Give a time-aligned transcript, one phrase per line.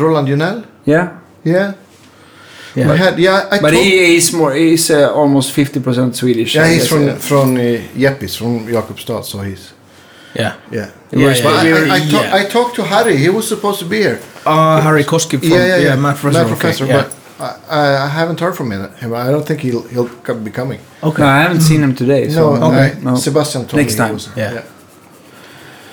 [0.00, 0.64] Roland Junell.
[0.84, 1.18] Yeah.
[1.44, 1.72] Yeah.
[2.74, 2.92] Yeah.
[2.92, 6.54] We had, yeah, I But he he's more he's uh, almost fifty percent Swedish.
[6.54, 7.18] Yeah, he's from yeah.
[7.18, 7.60] from uh,
[7.96, 9.72] Jeppis, from Jakobstad, so he's
[10.34, 10.52] Yeah.
[10.70, 10.90] yeah.
[11.10, 12.34] Yeah, was- yeah, I, were- I, I, talk, yeah.
[12.40, 13.16] I talked to Harry.
[13.16, 14.20] He was supposed to be here.
[14.44, 15.96] Uh, Harry Koski from yeah, yeah, yeah.
[15.96, 16.44] Math Professor.
[16.44, 16.86] Math okay, professor.
[16.86, 17.02] yeah.
[17.02, 18.82] But I, I, I haven't heard from him.
[19.00, 19.14] him.
[19.14, 20.10] I don't think he'll he'll
[20.44, 20.80] be coming.
[21.02, 21.22] okay.
[21.22, 22.28] No, I haven't seen him today.
[22.28, 22.92] So no, okay.
[22.96, 23.16] I- No.
[23.16, 24.14] Sebastian told Next me he time.
[24.14, 24.62] was- Yeah.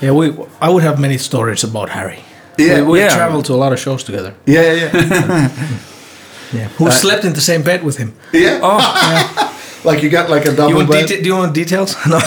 [0.02, 0.26] Yeah, we.
[0.62, 2.20] I would have many stories about Harry.
[2.58, 3.16] Yeah, we, we yeah.
[3.16, 4.34] traveled to a lot of shows together.
[4.46, 5.50] yeah, yeah, yeah.
[6.54, 6.68] Yeah.
[6.78, 8.14] Who uh, slept in the same bed with him?
[8.32, 8.60] yeah.
[8.61, 9.50] Oh, yeah.
[9.84, 11.08] Like you got like a double You want bed.
[11.08, 11.97] do you want details?
[12.08, 12.18] No.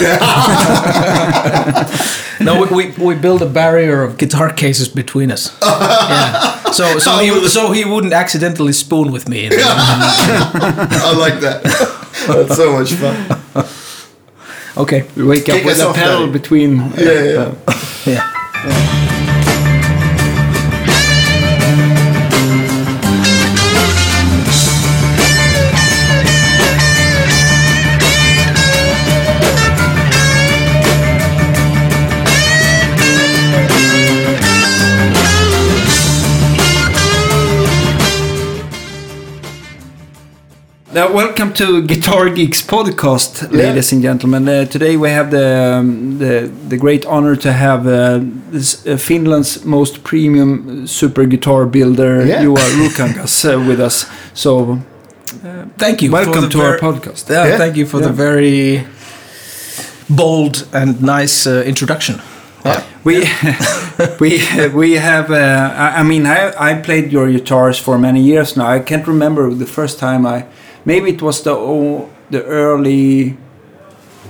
[2.40, 5.56] no, we, we, we built a barrier of guitar cases between us.
[5.62, 6.60] yeah.
[6.72, 9.48] So so he so he wouldn't accidentally spoon with me.
[9.50, 11.62] I like that.
[12.26, 13.16] That's so much fun.
[14.76, 15.06] okay.
[15.16, 16.80] we wake up with a pedal between.
[16.80, 17.54] Uh, yeah, yeah.
[17.66, 18.92] Uh, yeah.
[40.96, 44.48] Now, welcome to Guitar Geeks podcast, ladies and gentlemen.
[44.48, 48.96] Uh, today we have the, um, the the great honor to have uh, this, uh,
[48.96, 52.42] Finland's most premium super guitar builder, Yeah.
[52.44, 54.06] Juha Ruokangas, uh, with us.
[54.32, 54.78] So,
[55.78, 56.10] Thank you.
[56.12, 57.28] welcome to our podcast.
[57.28, 57.58] Yeah, Yeah.
[57.58, 58.06] thank you for Yeah.
[58.08, 58.86] the very
[60.08, 62.20] bold and nice uh, introduction.
[62.64, 62.80] Yeah.
[63.04, 63.14] We
[64.20, 64.30] we
[64.74, 65.30] we have.
[65.30, 68.74] Uh, I, I mean, I I played your guitars for many years now.
[68.76, 70.44] I can't remember the first time I.
[70.86, 73.36] Maybe it was the oh, the early.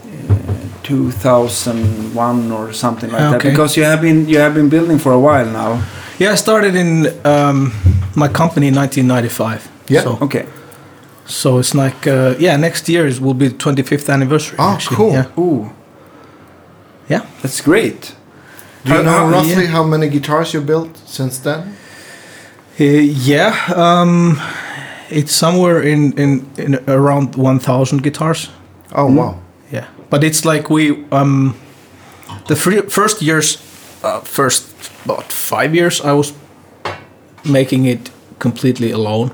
[0.04, 0.34] Uh,
[0.82, 3.50] 2001 or something like that Okay.
[3.50, 5.82] because you have been you have been building for a while now
[6.18, 7.72] Yeah, I started in um,
[8.14, 9.68] my company in 1995.
[9.88, 10.02] Yeah.
[10.04, 10.46] So, okay
[11.26, 14.56] so it's like uh, yeah, next year is will be the 25th anniversary.
[14.60, 14.96] Oh, actually.
[14.96, 15.12] cool.
[15.12, 15.38] Yeah.
[15.42, 15.70] Ooh,
[17.08, 17.22] Yeah.
[17.42, 18.14] that's great
[18.84, 19.72] Do you How- know roughly yeah.
[19.76, 21.60] how many guitars you built since then?
[22.78, 23.54] Uh, yeah.
[23.74, 24.38] Um,
[25.10, 28.50] it's somewhere in, in, in around 1,000 guitars.
[28.94, 29.38] Oh wow.
[29.72, 29.86] Yeah.
[30.10, 31.54] But it's like we um,
[32.46, 33.58] the fir- first years,
[34.04, 34.66] uh, first
[35.04, 36.32] about five years, I was
[37.44, 39.30] making it completely alone,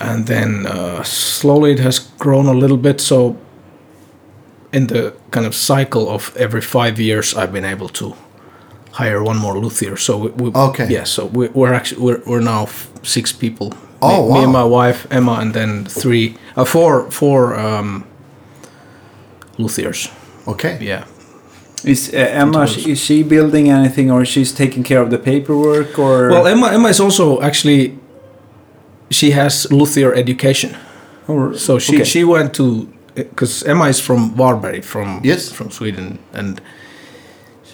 [0.00, 3.00] and then uh, slowly it has grown a little bit.
[3.00, 3.36] So
[4.72, 8.14] in the kind of cycle of every five years, I've been able to
[8.92, 9.96] hire one more luthier.
[9.96, 10.86] So we, we Okay.
[10.88, 11.04] yeah.
[11.04, 13.72] So we, we're actually we're, we're now f- six people.
[14.00, 18.04] Oh, me, me and my wife Emma, and then three, uh, four, four um,
[19.58, 20.10] luthiers.
[20.46, 20.78] Okay.
[20.80, 21.04] Yeah.
[21.84, 22.76] is uh, Emma was.
[22.86, 26.88] is she building anything or she's taking care of the paperwork or Well, Emma Emma
[26.88, 27.98] is also actually
[29.10, 30.76] she has luthier education.
[31.28, 32.04] or So she okay.
[32.04, 35.52] she went to because Emma is from Varberg from Yes.
[35.52, 36.60] from Sweden and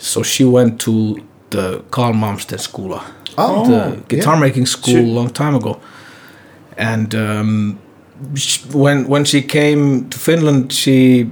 [0.00, 1.16] so she went to
[1.50, 3.00] the Carl Malmsten Skola,
[3.38, 4.40] Oh, the guitar yeah.
[4.40, 5.80] making school She- a long time ago.
[6.76, 7.78] And um,
[8.34, 11.26] sh when when she came to Finland, she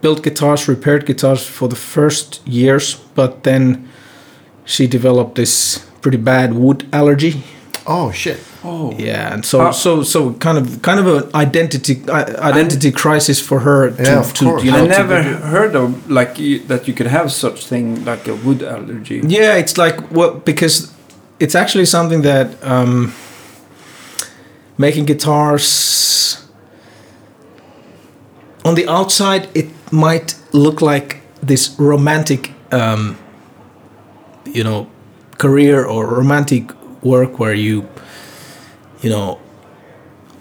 [0.00, 3.88] built guitars, repaired guitars for the first years, but then
[4.64, 7.42] she developed this pretty bad wood allergy.
[7.86, 8.38] Oh shit.
[8.64, 9.72] oh Yeah, and so Ah.
[9.72, 14.20] so so kind of kind of an identity i- identity crisis for her to, Yeah,
[14.20, 14.64] of to course.
[14.64, 18.26] you know I never heard of like you, that you could have such thing like
[18.30, 19.20] a wood allergy.
[19.28, 20.88] yeah, it's like what because
[21.40, 23.12] it's actually something that um,
[24.78, 26.46] making guitars.
[28.64, 33.18] On the outside it might look like this romantic um,
[34.46, 34.88] you know
[35.38, 37.86] career or romantic work where you
[39.02, 39.38] you know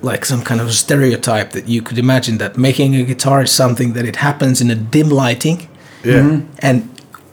[0.02, 3.94] like some kind of stereotype that you could imagine that making a guitar is something
[3.94, 5.70] that it happens in a dim lighting.
[6.04, 6.42] Yeah.
[6.60, 6.90] and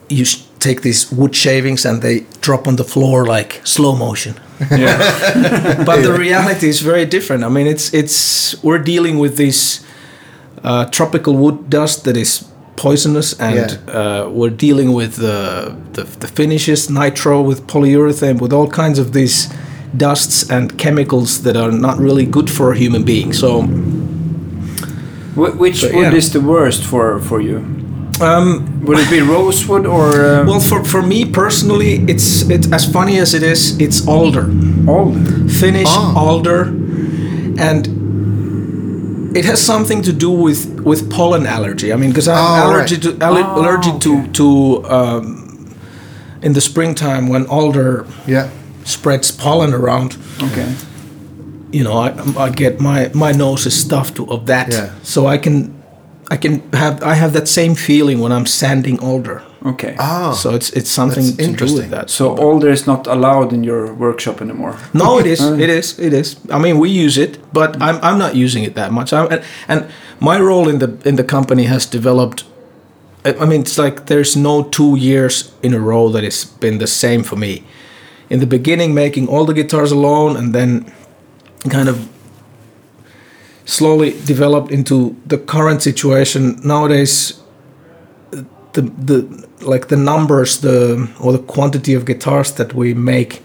[0.07, 0.23] you
[0.59, 5.83] take these wood shavings and they drop on the floor like slow motion Yeah.
[5.85, 9.83] but the reality is very different i mean it's it's we're dealing with this
[10.63, 12.43] uh, tropical wood dust that is
[12.75, 13.99] poisonous and Yeah.
[13.99, 19.11] uh, we're dealing with the, the the finishes nitro with polyurethane with all kinds of
[19.13, 19.49] these
[19.97, 23.61] dusts and chemicals that are not really good for a human being so
[25.35, 26.17] Wh- which So, wood yeah.
[26.17, 27.59] is the worst for for you?
[28.21, 32.85] Um, Would it be rosewood or uh, well for, for me personally it's it's as
[32.91, 34.45] funny as it is it's alder
[34.87, 35.19] alder?
[35.49, 36.13] Finnish Ah.
[36.15, 36.61] alder,
[37.59, 37.87] and
[39.37, 41.93] it has something to do with with pollen allergy.
[41.93, 43.03] I mean, because I'm Oh, allergy right.
[43.19, 44.03] to aller- Oh, allergic okay.
[44.03, 44.45] to to
[44.93, 45.37] um,
[46.41, 48.47] in the springtime when alder Yeah.
[48.83, 50.67] spreads pollen around, Okay.
[51.71, 54.67] you know, I, I get my my nose is stuffed of that.
[54.73, 54.89] Yeah.
[55.03, 55.71] So I can
[56.31, 59.41] I can have I have that same feeling when I'm sanding alder.
[59.65, 59.95] Okay.
[59.99, 61.81] Ah, So it's it's something That's to do interesting.
[61.81, 62.09] with that.
[62.09, 64.75] So alder is not allowed in your workshop anymore.
[64.93, 65.39] No, it is.
[65.41, 65.99] It is.
[65.99, 66.35] It is.
[66.49, 69.11] I mean, we use it, but I'm, I'm not using it that much.
[69.13, 69.85] I'm, and, and
[70.19, 72.45] my role in the in the company has developed.
[73.25, 76.77] I I mean, it's like there's no two years in a row that it's been
[76.79, 77.53] the same for me.
[78.29, 80.85] In the beginning, making all the guitars alone, and then
[81.69, 81.97] kind of
[83.65, 86.59] slowly developed into the current situation.
[86.63, 87.39] Nowadays,
[88.73, 89.25] the the
[89.61, 93.41] like the numbers, the or the quantity of guitars that we make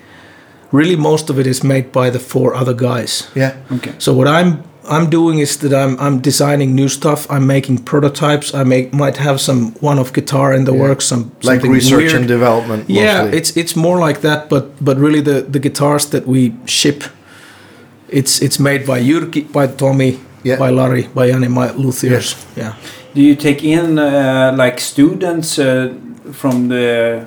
[0.72, 3.30] really most of it is made by the four other guys.
[3.36, 3.52] yeah.
[3.72, 3.92] Okay.
[3.98, 7.26] So what I'm I'm doing is that I'm I'm designing new stuff.
[7.30, 8.54] I'm making prototypes.
[8.54, 10.82] I make might have some one-off guitar in the Yeah.
[10.88, 11.04] works.
[11.06, 12.14] Some Like research weird.
[12.14, 12.84] and development.
[12.88, 17.02] Yeah, it's it's more like that, but but really the the guitars that we ship,
[18.08, 20.58] it's it's made by Jyrki, by Tommy, Yeah.
[20.58, 22.36] by Larry, by Jani, my luthiers.
[22.56, 22.72] Yeah.
[23.14, 25.92] Do you take in uh, like students uh,
[26.32, 27.26] from the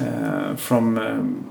[0.00, 1.44] uh, from um,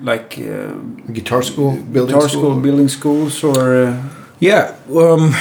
[0.00, 0.72] like uh,
[1.12, 2.42] guitar school, building guitar school.
[2.42, 3.96] school, building schools, or uh,
[4.40, 5.34] Yeah, um,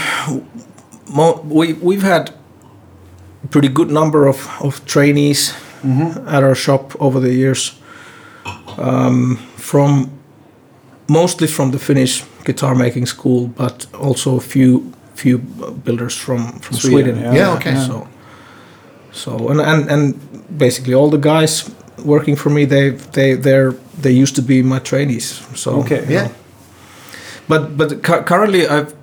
[1.13, 2.29] mo- we we've had
[3.43, 5.53] a pretty good number of, of trainees
[6.27, 7.73] at our shop over the years,
[8.77, 10.09] um, from
[11.13, 14.81] mostly from the Finnish guitar making school, but also a few
[15.15, 15.37] few
[15.83, 17.23] builders from from Sweden, Sweden.
[17.23, 17.35] yeah.
[17.35, 17.75] Yeah, okay.
[17.75, 18.07] So,
[19.11, 20.13] so and, and and
[20.57, 21.69] basically all the guys
[22.05, 23.71] working for me, they they they're
[24.01, 25.41] they used to be my trainees.
[25.55, 26.05] So Okay.
[26.09, 26.23] Yeah.
[26.27, 26.31] know.
[27.47, 28.93] But but cu- currently I've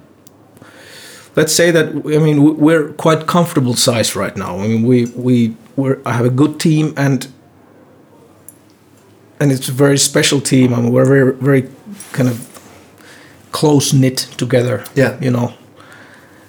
[1.37, 1.87] let's say that
[2.17, 4.59] I mean we're quite comfortable size right now.
[4.65, 7.27] I mean we we we're I have a good team and
[9.41, 10.73] and it's a very special team.
[10.75, 11.63] I mean we're very very
[12.13, 12.47] kind of
[13.53, 14.85] close knit together.
[14.95, 15.19] Yeah.
[15.21, 15.55] you know,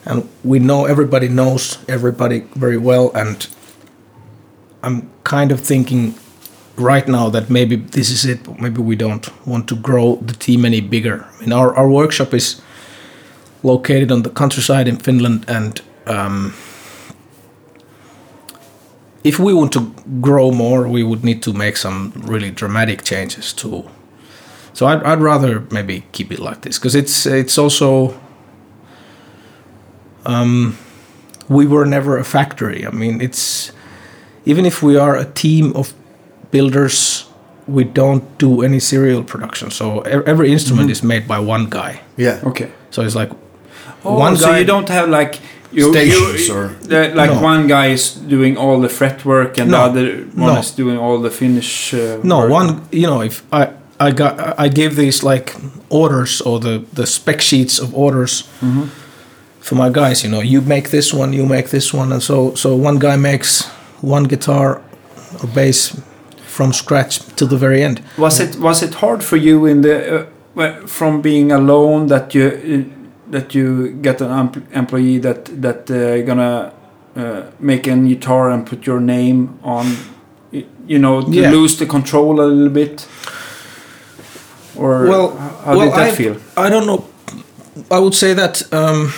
[0.06, 3.12] and we know everybody knows everybody very well.
[3.14, 3.48] And
[4.84, 6.16] I'm kind of thinking
[6.76, 8.44] right now that maybe this is it.
[8.44, 11.26] But maybe we don't want to grow the team any bigger.
[11.26, 12.62] I mean our our workshop is
[13.64, 16.54] located on the countryside in Finland, and um,
[19.24, 23.54] if we want to grow more, we would need to make some really dramatic changes
[23.54, 23.84] too.
[24.74, 28.14] So I'd, I'd rather maybe keep it like this because it's it's also
[30.26, 30.78] um,
[31.50, 32.86] we were never a factory.
[32.86, 33.72] I mean, it's
[34.46, 35.94] even if we are a team of
[36.52, 37.26] builders,
[37.68, 39.72] we don't do any serial production.
[39.72, 42.02] So e- every instrument is made by one guy.
[42.18, 42.40] Yeah.
[42.44, 42.72] okay.
[42.92, 43.32] So it's like
[44.04, 44.60] Oh, one so guy.
[44.60, 45.40] you don't have like
[45.72, 47.42] you, Stations you, or- uh, like No.
[47.42, 49.78] one guy is doing all the fretwork and No.
[49.78, 50.60] the other one No.
[50.60, 51.94] is doing all the finish.
[51.94, 52.50] Uh, No, work.
[52.52, 52.82] one.
[52.92, 53.70] You know, if I
[54.08, 54.34] I got
[54.66, 55.54] I give these like
[55.90, 58.44] orders or the the spec sheets of orders
[59.60, 60.24] for my guys.
[60.24, 63.18] You know, you make this one, you make this one, and so so one guy
[63.18, 63.64] makes
[64.02, 64.82] one guitar
[65.42, 65.96] or bass
[66.48, 68.02] from scratch till the very end.
[68.18, 70.28] Was it was it hard for you in the
[70.58, 75.90] uh, from being alone that you uh, that you get an empl- employee that that
[75.92, 76.72] uh, gonna
[77.16, 79.96] uh, make a guitar and put your name on,
[80.88, 81.52] you know, to Yeah.
[81.52, 83.08] lose the control a little bit?
[84.82, 85.30] Or Well,
[85.66, 86.36] how well, did that I, feel?
[86.58, 87.06] I don't know.
[87.92, 89.14] I would say that um,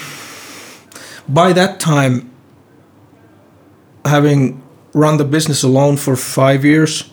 [1.28, 2.30] by that time,
[4.06, 4.62] having
[4.94, 7.10] run the business alone for five years,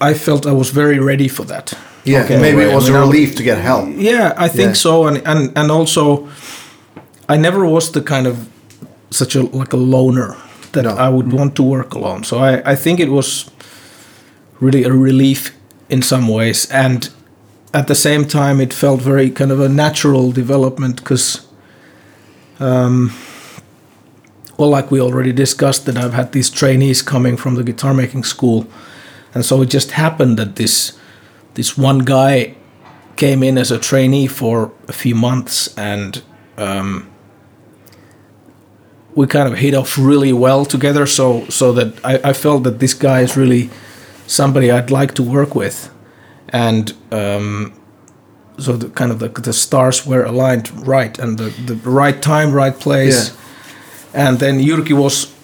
[0.00, 1.72] I felt I was very ready for that.
[2.04, 2.24] Yeah.
[2.24, 2.40] Okay.
[2.40, 3.88] Maybe it was a mean, I- relief to get help.
[3.96, 4.74] Yeah, I think Yeah.
[4.74, 6.28] so, and and and also,
[7.28, 8.36] I never was the kind of
[9.10, 10.34] such a like a loner
[10.72, 10.90] that No.
[10.90, 12.24] I would want to work alone.
[12.24, 13.50] So I I think it was
[14.60, 15.50] really a relief
[15.88, 17.10] in some ways, and
[17.72, 21.46] at the same time, it felt very kind of a natural development because.
[22.58, 23.12] Um,
[24.56, 28.24] well, like we already discussed, that I've had these trainees coming from the guitar making
[28.24, 28.66] school,
[29.34, 30.98] and so it just happened that this
[31.56, 32.54] this one guy
[33.16, 36.22] came in as a trainee for a few months and
[36.58, 37.10] um,
[39.14, 42.78] we kind of hit off really well together so so that I, I felt that
[42.78, 43.70] this guy is really
[44.26, 45.90] somebody I'd like to work with
[46.48, 47.72] and um,
[48.58, 52.52] so the kind of the, the stars were aligned right and the, the right time
[52.52, 53.36] right place
[54.14, 55.36] and then Jyrki was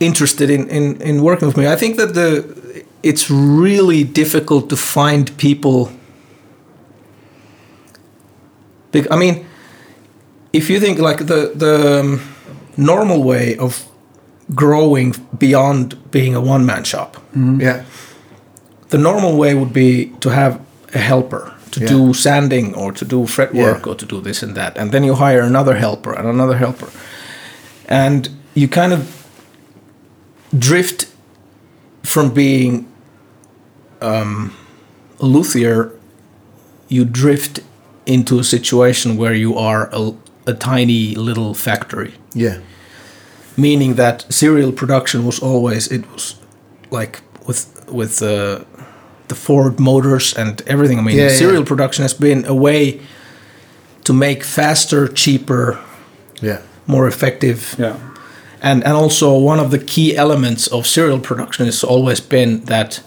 [0.00, 1.66] interested in, in, in working with me.
[1.66, 5.90] I think that the it's really difficult to find people.
[9.10, 9.46] I mean,
[10.52, 12.20] if you think like the the um,
[12.76, 13.84] normal way of
[14.54, 17.82] growing beyond being a one man shop, Yeah.
[18.90, 20.60] the normal way would be to have
[20.94, 21.88] a helper to Yeah.
[21.88, 23.92] do sanding or to do fretwork Yeah.
[23.92, 26.88] or to do this and that, and then you hire another helper and another helper,
[27.88, 29.00] and you kind of
[30.58, 31.06] drift
[32.02, 32.86] from being
[34.00, 34.52] um,
[35.20, 35.90] a luthier.
[36.88, 37.60] You drift
[38.04, 40.12] into a situation where you are a,
[40.46, 42.58] a tiny little factory Yeah.
[43.56, 46.34] Meaning that serial production was always it was
[46.90, 48.64] like with with the
[49.28, 50.98] the Ford motors and everything.
[50.98, 51.36] I mean, Yeah, yeah.
[51.38, 53.00] serial production has been a way
[54.04, 55.78] to make faster, cheaper,
[56.42, 56.58] Yeah.
[56.86, 57.94] more effective, Yeah.
[58.62, 63.00] and and also one of the key elements of serial production has always been that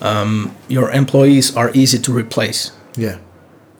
[0.00, 3.16] um, your employees are easy to replace Yeah.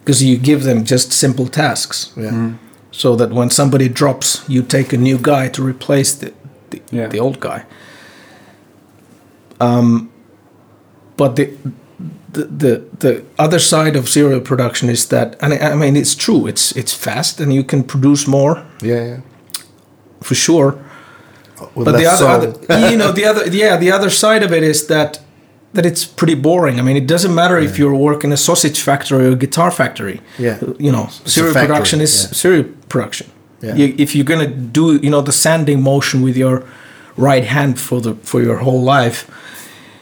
[0.04, 2.50] because you give them just simple tasks Yeah.
[2.98, 6.32] So that when somebody drops, you take a new guy to replace the
[6.70, 7.08] the, Yeah.
[7.10, 7.64] the old guy.
[9.60, 10.10] Um,
[11.16, 11.48] but the,
[12.32, 16.14] the the the other side of serial production is that, and I, I mean, it's
[16.16, 16.48] true.
[16.48, 19.04] It's it's fast, and you can produce more Yeah.
[19.04, 19.20] Yeah.
[20.20, 20.74] for sure.
[21.74, 22.46] But the other, other
[22.90, 25.20] you know the other yeah the other side of it is that
[25.74, 26.78] that it's pretty boring.
[26.78, 30.20] I mean, it doesn't matter if you're working a sausage factory or a guitar factory.
[30.38, 30.58] Yeah.
[30.78, 32.32] you know, a serial factory, production is yeah.
[32.32, 33.30] serial production.
[33.60, 33.74] Yeah.
[33.74, 36.64] You, if you're gonna do you know the sanding motion with your
[37.16, 39.28] right hand for the for your whole life,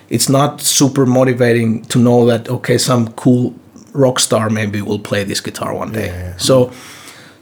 [0.08, 3.54] it's not super motivating to know that okay, some cool
[3.92, 6.06] rock star maybe will play this guitar one day.
[6.06, 6.37] Yeah, yeah.
[6.37, 6.70] So,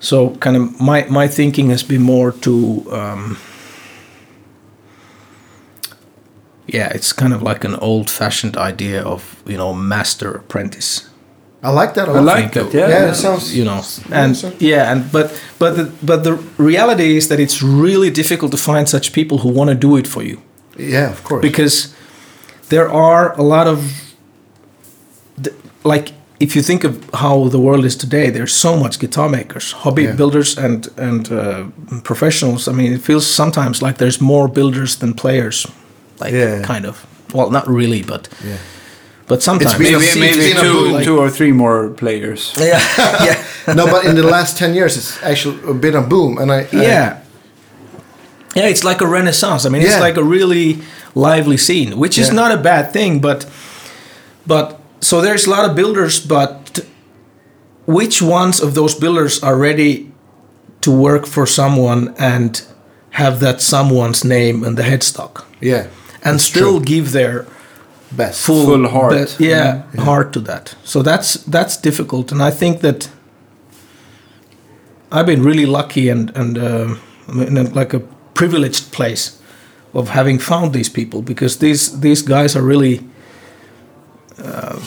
[0.01, 2.87] so kind of my my thinking has been more to.
[2.91, 3.39] Um,
[6.75, 11.09] yeah, it's kind of like an old-fashioned idea of you know master apprentice
[11.67, 12.09] I like that.
[12.09, 12.75] I like that.
[12.75, 12.89] Yeah.
[12.91, 13.57] Yeah, it sounds.
[13.57, 13.81] you know
[14.13, 15.27] and yeah and but
[15.59, 19.49] but the, but the reality is that it's really difficult to find such people who
[19.59, 20.37] want to do it for you
[20.79, 21.43] Yeah, of course.
[21.49, 21.89] because
[22.69, 23.79] there are a lot of
[25.85, 29.73] like if you think of how the world is today there's so much guitar makers
[29.73, 30.17] hobby Yeah.
[30.17, 31.65] builders and and uh,
[32.03, 35.67] professionals i mean it feels sometimes like there's more builders than players
[36.25, 36.63] like Yeah.
[36.67, 36.97] kind of
[37.35, 38.57] well not really but Yeah.
[39.29, 41.89] but sometimes been- Maybe, It's maybe been a two, boom, like- two or three more
[41.91, 42.53] players.
[42.59, 42.81] yeah
[43.27, 46.61] yeah no, but in the last ten years, it's actually been a boom, and I.
[46.73, 47.17] I- yeah
[48.57, 49.91] yeah it's like a renaissance i mean Yeah.
[49.97, 50.79] it's like a really
[51.15, 52.35] lively scene which is Yeah.
[52.43, 53.47] not a bad thing but
[54.47, 54.67] but
[55.01, 56.81] so there's a lot of builders but
[57.87, 60.07] which ones of those builders are ready
[60.81, 62.63] to work for someone and
[63.11, 65.85] have that someone's name in the headstock yeah,
[66.25, 66.85] and That's still true.
[66.97, 67.47] give their
[68.17, 68.45] best.
[68.47, 69.37] full, Full heart.
[69.39, 70.75] be- yeah, heart to that.
[70.85, 73.11] So that's that's difficult, and I think that
[75.13, 78.01] I've been really lucky and and um in a, like a
[78.35, 79.39] privileged place
[79.93, 83.01] of having found these people because these these guys are really.
[84.39, 84.81] Uh,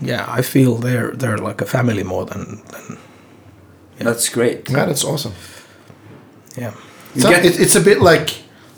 [0.00, 2.96] yeah, I feel they're they're like a family more than, than
[3.98, 4.70] That's great.
[4.70, 5.32] Yeah, that's awesome.
[6.56, 6.72] yeah.
[7.18, 8.30] So get- it, it's a bit like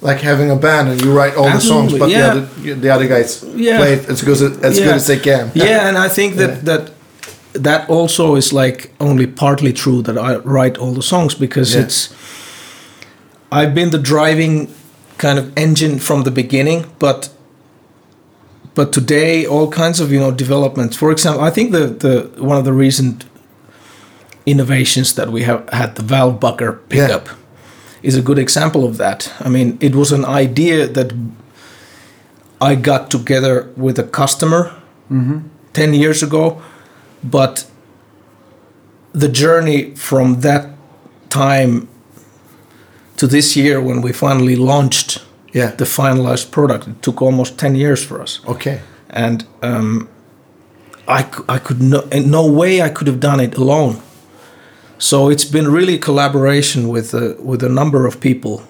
[0.02, 2.18] like having a band and you write all the songs, but yeah.
[2.18, 3.78] the other the other guys Yeah.
[3.78, 5.50] play it as good as, as good as they can.
[5.54, 6.90] yeah, and I think that that
[7.64, 11.84] that also is like only partly true that I write all the songs because Yeah.
[11.84, 12.08] it's
[13.52, 14.68] I've been the driving
[15.18, 17.30] kind of engine from the beginning, but
[18.74, 20.96] but today all kinds of you know developments.
[20.96, 23.24] For example, I think the the one of the recent
[24.46, 27.28] innovations that we have had the Valvebucker pickup
[28.02, 29.32] is a good example of that.
[29.40, 31.12] I mean, it was an idea that
[32.60, 34.70] I got together with a customer
[35.74, 36.62] 10 years ago,
[37.22, 37.66] but
[39.12, 40.66] the journey from that
[41.28, 41.86] time
[43.16, 45.18] to this year when we finally launched
[45.54, 45.76] Yeah.
[45.76, 48.40] the finalized product, it took almost 10 years for us.
[48.46, 48.80] Okay.
[49.10, 50.08] And um,
[51.06, 53.96] I, I could no, in no way I could have done it alone.
[55.02, 58.62] So it's been really collaboration with uh, with a number of people,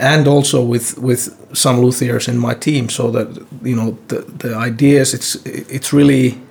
[0.00, 2.88] and also with with some luthiers in my team.
[2.88, 3.28] So that
[3.62, 6.42] you know the the ideas it's it's really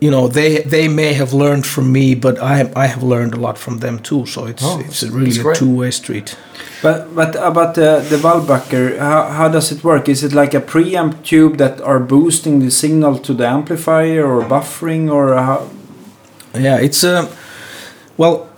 [0.00, 3.40] you know they they may have learned from me, but I I have learned a
[3.40, 4.26] lot from them too.
[4.26, 6.36] So it's Oh, it's really a two way street.
[6.82, 10.08] But but about the the Valvebucker, how how does it work?
[10.08, 14.44] Is it like a preamp tube that are boosting the signal to the amplifier or
[14.44, 15.66] buffering or how?
[16.54, 17.30] Yeah, it's a
[18.16, 18.48] well.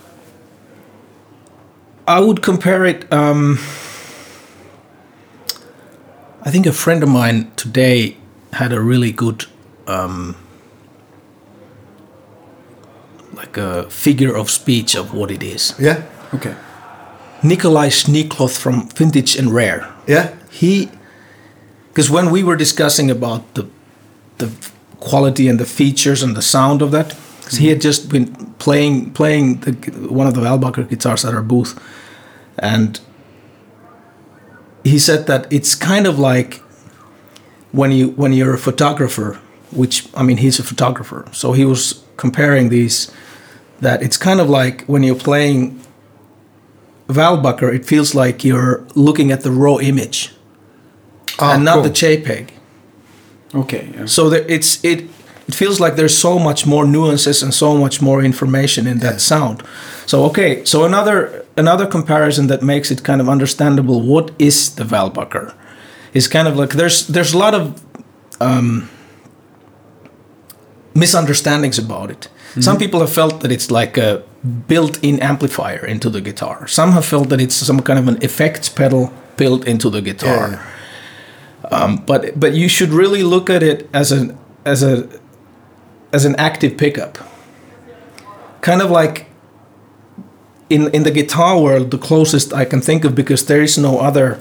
[2.06, 3.10] I would compare it.
[3.12, 3.58] Um,
[6.44, 8.16] I think a friend of mine today
[8.52, 9.46] had a really good,
[9.86, 10.36] um,
[13.34, 15.74] like a figure of speech of what it is.
[15.78, 16.02] Yeah.
[16.34, 16.56] Okay.
[17.42, 19.92] Nikolai Schneekloth from Vintage and Rare.
[20.06, 20.34] Yeah.
[20.50, 20.90] He
[21.88, 23.68] because when we were discussing about the
[24.38, 24.50] the
[24.98, 27.14] quality and the features and the sound of that,
[27.52, 28.26] 'cause he had just been
[28.58, 29.72] playing playing the,
[30.08, 31.78] one of the Valvebucker guitars at our booth,
[32.58, 32.98] and
[34.84, 36.62] he said that it's kind of like
[37.72, 39.38] when you when you're a photographer,
[39.70, 43.10] which I mean he's a photographer, so he was comparing these
[43.80, 45.78] that it's kind of like when you're playing
[47.08, 50.32] Valvebucker, it feels like you're looking at the raw image
[51.38, 51.82] Ah, and not cool.
[51.84, 52.48] the JPEG.
[53.54, 53.90] Okay.
[53.94, 54.06] Yeah.
[54.06, 55.08] So there, it's it
[55.52, 59.12] it feels like there's so much more nuances and so much more information in that
[59.12, 59.18] Yeah.
[59.18, 59.62] sound.
[60.06, 61.18] So okay, so another
[61.56, 65.52] another comparison that makes it kind of understandable what is the Valvebucker
[66.14, 67.62] is kind of like there's there's a lot of
[68.40, 68.88] um,
[70.94, 72.28] misunderstandings about it.
[72.60, 74.22] Some people have felt that it's like a
[74.68, 76.66] built-in amplifier into the guitar.
[76.68, 80.48] Some have felt that it's some kind of an effects pedal built into the guitar
[81.70, 81.96] Yeah.
[82.06, 84.94] but but you should really look at it as an as a
[86.12, 87.18] as an active pickup
[88.60, 89.26] kind of like
[90.70, 93.98] in in the guitar world the closest i can think of because there is no
[93.98, 94.38] other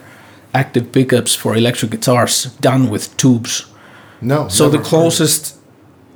[0.53, 3.65] active pickups for electric guitars done with tubes
[4.21, 4.47] No.
[4.49, 5.55] so the closest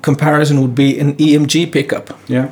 [0.02, 2.48] comparison would be an emg pickup Yeah.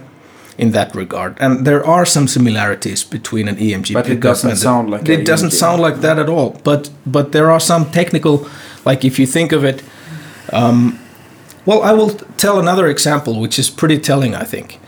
[0.57, 4.49] in that regard and there are some similarities between an emg But it pickup doesn't
[4.51, 5.59] and sound like it doesn't EMG.
[5.59, 8.45] sound like that at all but but there are some technical
[8.85, 9.83] like if you think of it
[10.53, 10.99] um,
[11.65, 14.79] well i will tell another example which is pretty telling i think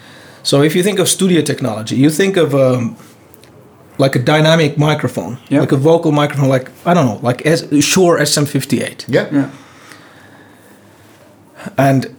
[0.44, 2.96] so if you think of studio technology you think of um,
[3.98, 5.62] like a dynamic microphone Yeah.
[5.62, 9.28] like a vocal microphone like i don't know like S- shure sm58 Yeah.
[9.32, 9.50] Yeah.
[11.78, 12.15] and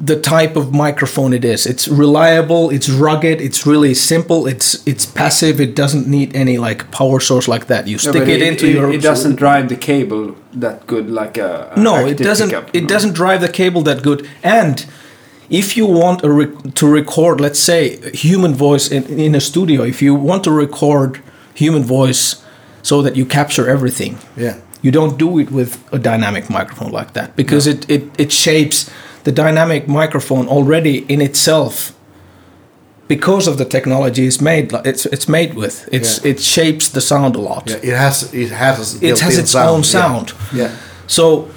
[0.00, 5.06] the type of microphone it is it's reliable it's rugged it's really simple it's it's
[5.06, 8.66] passive it doesn't need any like power source like that you stick but it, into
[8.66, 11.72] it, your It doesn't drive the cable that good, like a.
[11.76, 12.88] a no it doesn't pickup, it no.
[12.88, 14.84] doesn't drive the cable that good and
[15.50, 20.02] if you want rec- to record let's say human voice in, in a studio if
[20.02, 21.20] you want to record
[21.54, 22.42] human voice
[22.82, 24.56] so that you capture everything Yeah.
[24.80, 28.90] you don't do it with a dynamic microphone like that because it, it, it shapes
[29.24, 31.92] the dynamic microphone already in itself
[33.08, 36.30] because of the technology it's made it's it's made with it's Yeah.
[36.32, 37.76] it shapes the sound a lot Yeah.
[37.90, 38.32] It has.
[38.34, 39.02] It has.
[39.02, 39.82] it has its own Yeah.
[39.98, 40.70] sound Yeah.
[41.06, 41.48] so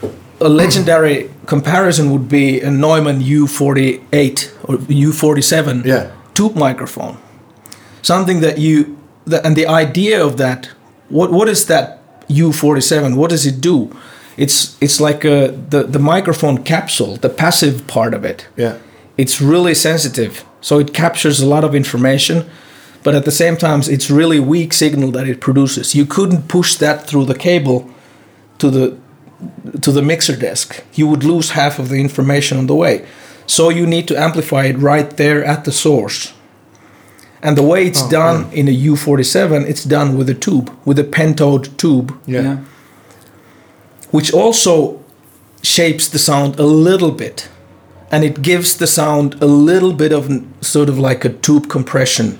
[0.41, 6.08] a legendary comparison would be a Neumann U48 or U47 Yeah.
[6.34, 7.15] tube microphone.
[8.01, 8.97] Something that you
[9.28, 10.69] that, and the idea of that
[11.10, 11.99] what what is that
[12.30, 13.15] U47?
[13.15, 13.89] What does it do?
[14.38, 18.48] It's it's like a, the the microphone capsule, the passive part of it.
[18.58, 18.78] Yeah.
[19.17, 22.43] It's really sensitive, so it captures a lot of information,
[23.04, 25.95] but at the same time, it's really weak signal that it produces.
[25.95, 27.89] You couldn't push that through the cable
[28.58, 28.98] to the
[29.82, 30.84] to the mixer desk.
[30.93, 33.06] You would lose half of the information on the way.
[33.48, 36.34] So you need to amplify it right there at the source.
[37.41, 40.98] And the way it's Oh, done in a U47, it's done with a tube, with
[41.00, 42.41] a pentode tube, Yeah.
[42.41, 42.58] Yeah.
[44.12, 45.00] Which also
[45.62, 47.50] shapes the sound a little bit.
[48.12, 50.30] And it gives the sound a little bit of
[50.62, 52.39] sort of like a tube compression.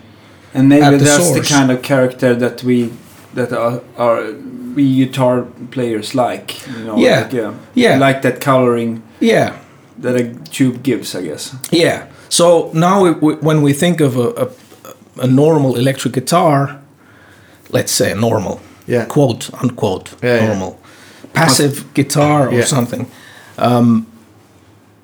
[0.54, 1.50] And maybe the that's source.
[1.50, 2.90] the kind of character that we
[3.34, 4.32] that are, are
[4.76, 6.66] we guitar players like.
[6.68, 7.22] You know, Yeah.
[7.22, 7.54] Like, yeah.
[7.74, 7.98] Yeah.
[8.08, 9.54] Like that coloring Yeah,
[10.02, 11.56] that a tube gives, I guess.
[11.72, 12.06] Yeah.
[12.30, 14.48] So now we, we, when we think of a, a,
[15.24, 16.80] a normal electric guitar,
[17.70, 19.06] let's say a normal, Yeah.
[19.06, 20.72] quote unquote, Yeah, yeah.
[21.36, 22.66] Passive guitar or Yeah.
[22.66, 23.06] something.
[23.58, 24.06] Um,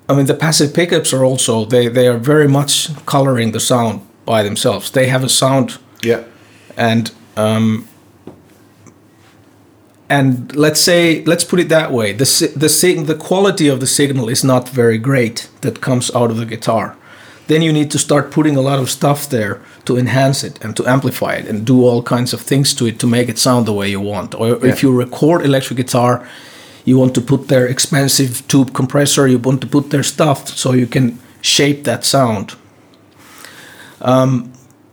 [0.08, 4.00] I mean, the passive pickups are also they they are very much coloring the sound
[4.24, 4.90] by themselves.
[4.90, 6.20] They have a sound Yeah.
[6.76, 7.84] and um,
[10.08, 13.78] and let's say let's put it that way the si- the sig- the quality of
[13.80, 16.94] the signal is not very great that comes out of the guitar
[17.46, 20.76] then you need to start putting a lot of stuff there to enhance it and
[20.76, 23.66] to amplify it and do all kinds of things to it to make it sound
[23.66, 24.72] the way you want or Yeah.
[24.72, 26.26] if you record electric guitar
[26.84, 30.72] you want to put their expensive tube compressor you want to put their stuff so
[30.72, 32.54] you can shape that sound
[34.00, 34.52] um,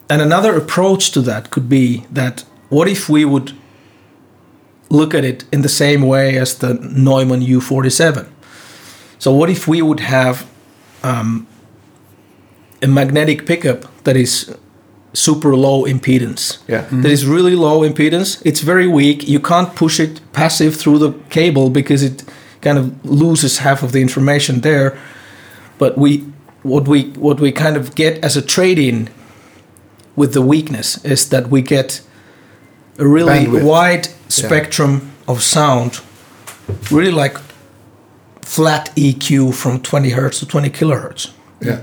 [0.10, 3.54] and another approach to that could be that what if we would
[4.90, 8.28] look at it in the same way as the Neumann U47?
[9.20, 10.48] So, what if we would have
[11.04, 11.48] um,
[12.82, 14.56] a magnetic pickup that is
[15.14, 16.60] super low impedance?
[16.68, 16.82] Yeah.
[16.82, 17.06] That mm-hmm.
[17.06, 18.42] is really low impedance.
[18.46, 19.28] It's very weak.
[19.28, 22.24] You can't push it passive through the cable because it
[22.62, 24.98] kind of loses half of the information there.
[25.78, 26.26] But we,
[26.64, 29.10] what we, what we kind of get as a trade-in
[30.16, 32.02] with the weakness is that we get
[32.98, 33.64] a really Bandwidth.
[33.64, 36.02] wide spectrum of sound
[36.92, 37.38] really like
[38.42, 41.32] flat EQ from 20 hertz to 20 kilohertz.
[41.62, 41.82] Yeah.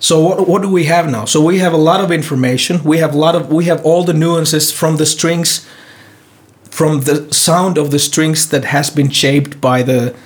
[0.00, 1.26] So what, what do we have now?
[1.26, 2.82] So we have a lot of information.
[2.82, 5.66] We have a lot of we have all the nuances from the strings,
[6.70, 10.16] from the sound of the strings that has been shaped by the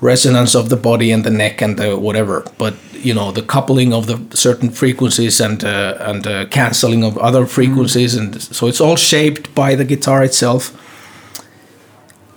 [0.00, 2.44] resonance of the body and the neck and the whatever.
[2.56, 7.18] But you know the coupling of the certain frequencies and uh, and uh, canceling of
[7.18, 10.72] other frequencies, and so it's all shaped by the guitar itself.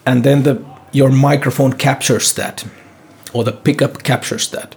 [0.07, 2.65] And then the your microphone captures that,
[3.31, 4.75] or the pickup captures that.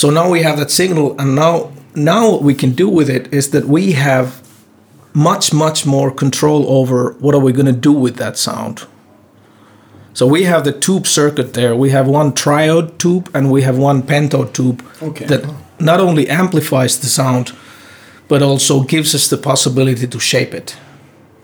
[0.00, 3.30] So now we have that signal, and now now what we can do with it
[3.34, 4.26] is that we have
[5.12, 8.86] much much more control over what are we going to do with that sound.
[10.14, 11.76] So we have the tube circuit there.
[11.76, 15.26] We have one triode tube and we have one pentode tube Okay.
[15.26, 15.44] that
[15.78, 17.52] not only amplifies the sound,
[18.26, 20.78] but also gives us the possibility to shape it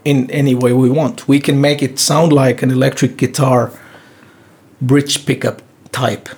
[0.03, 1.29] in any way we want.
[1.29, 3.71] We can make it sound like an electric guitar
[4.81, 5.61] bridge pickup
[5.93, 6.29] type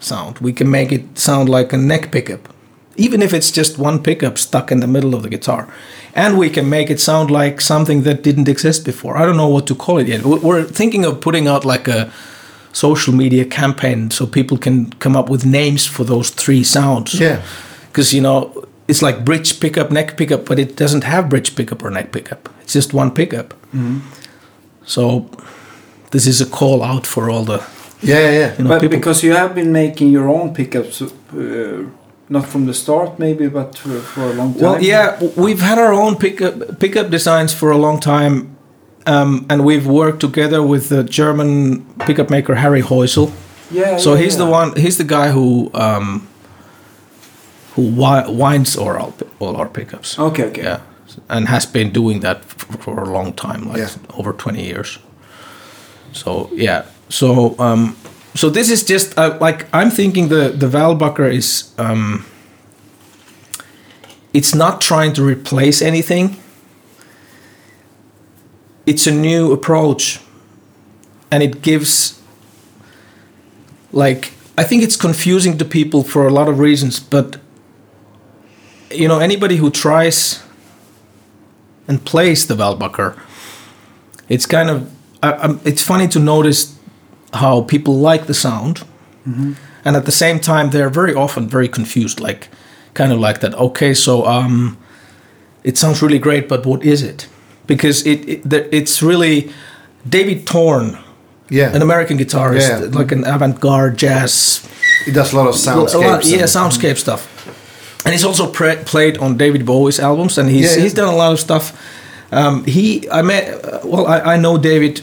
[0.00, 0.38] sound.
[0.38, 2.48] We can make it sound like a neck pickup,
[2.96, 5.68] even if it's just one pickup stuck in the middle of the guitar.
[6.14, 9.16] And we can make it sound like something that didn't exist before.
[9.16, 10.24] I don't know what to call it yet.
[10.24, 12.10] We- We're thinking of putting out like a
[12.72, 17.14] social media campaign so people can come up with names for those three sounds.
[17.14, 17.40] Yeah.
[17.88, 18.52] Because, you know,
[18.88, 22.48] it's like bridge pickup, neck pickup, but it doesn't have bridge pickup or neck pickup.
[22.62, 23.54] It's just one pickup.
[23.74, 23.98] Mm-hmm.
[24.84, 25.28] So
[26.10, 27.58] this is a call out for all the
[28.02, 28.52] Yeah, yeah, yeah.
[28.58, 28.96] you know, but people.
[28.96, 31.08] because you have been making your own pickups, uh,
[32.28, 34.62] not from the start maybe, but for, for a long time.
[34.62, 38.56] Well, yeah, we've had our own pickup pickup designs for a long time,
[39.06, 43.30] um, and we've worked together with the German pickup maker Harry Häussel.
[43.70, 43.96] yeah.
[43.98, 44.76] So yeah, he's the one.
[44.76, 46.28] He's the guy who um,
[47.76, 50.18] who wi- winds all our all our pickups.
[50.18, 50.62] Okay, okay.
[50.62, 50.80] Yeah,
[51.28, 54.18] and has been doing that f- for a long time, like Yeah.
[54.18, 54.98] over twenty years.
[56.12, 57.96] So yeah, so um,
[58.34, 62.24] so this is just uh, like I'm thinking the the Valvebucker is um,
[64.32, 66.36] it's not trying to replace anything.
[68.86, 70.20] It's a new approach,
[71.30, 72.20] and it gives
[73.92, 77.40] like I think it's confusing to people for a lot of reasons, but
[78.90, 80.42] you know anybody who tries
[81.88, 83.18] and plays the Valvebucker,
[84.28, 84.90] it's kind of
[85.22, 86.77] I, it's funny to notice
[87.32, 88.82] how people like the sound,
[89.84, 92.48] and at the same time they're very often very confused, like
[92.94, 93.54] kind of like that.
[93.54, 94.76] Okay, so um,
[95.64, 97.28] it sounds really great, but what is it?
[97.66, 99.50] Because it, it it's really
[100.08, 100.96] David Torn,
[101.50, 101.74] Yeah.
[101.76, 102.98] an American guitarist, Yeah.
[102.98, 104.60] like an avant-garde jazz
[105.04, 107.26] He does a lot of a lot, yeah, soundscape stuff.
[108.04, 111.16] And he's also pre- played on David Bowie's albums, and he's Yeah, he's done a
[111.16, 111.72] lot of stuff.
[112.32, 113.44] Um, he, I met,
[113.84, 115.02] well, I, I know David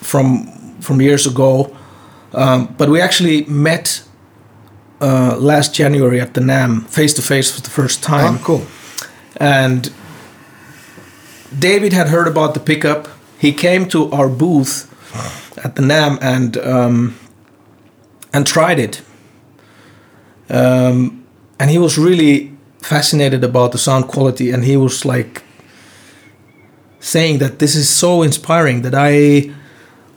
[0.00, 0.48] from
[0.82, 1.74] from years ago,
[2.34, 4.02] um, but we actually met
[5.00, 8.36] uh, last January at the NAMM face to face for the first time.
[8.36, 8.66] Oh, cool.
[9.36, 9.92] And
[11.58, 13.08] David had heard about the pickup.
[13.38, 14.88] He came to our booth
[15.64, 17.18] at the NAMM and um,
[18.32, 19.02] and tried it.
[20.48, 21.24] Um,
[21.58, 25.42] and he was really fascinated about the sound quality, and he was like
[27.00, 29.52] saying that this is so inspiring that I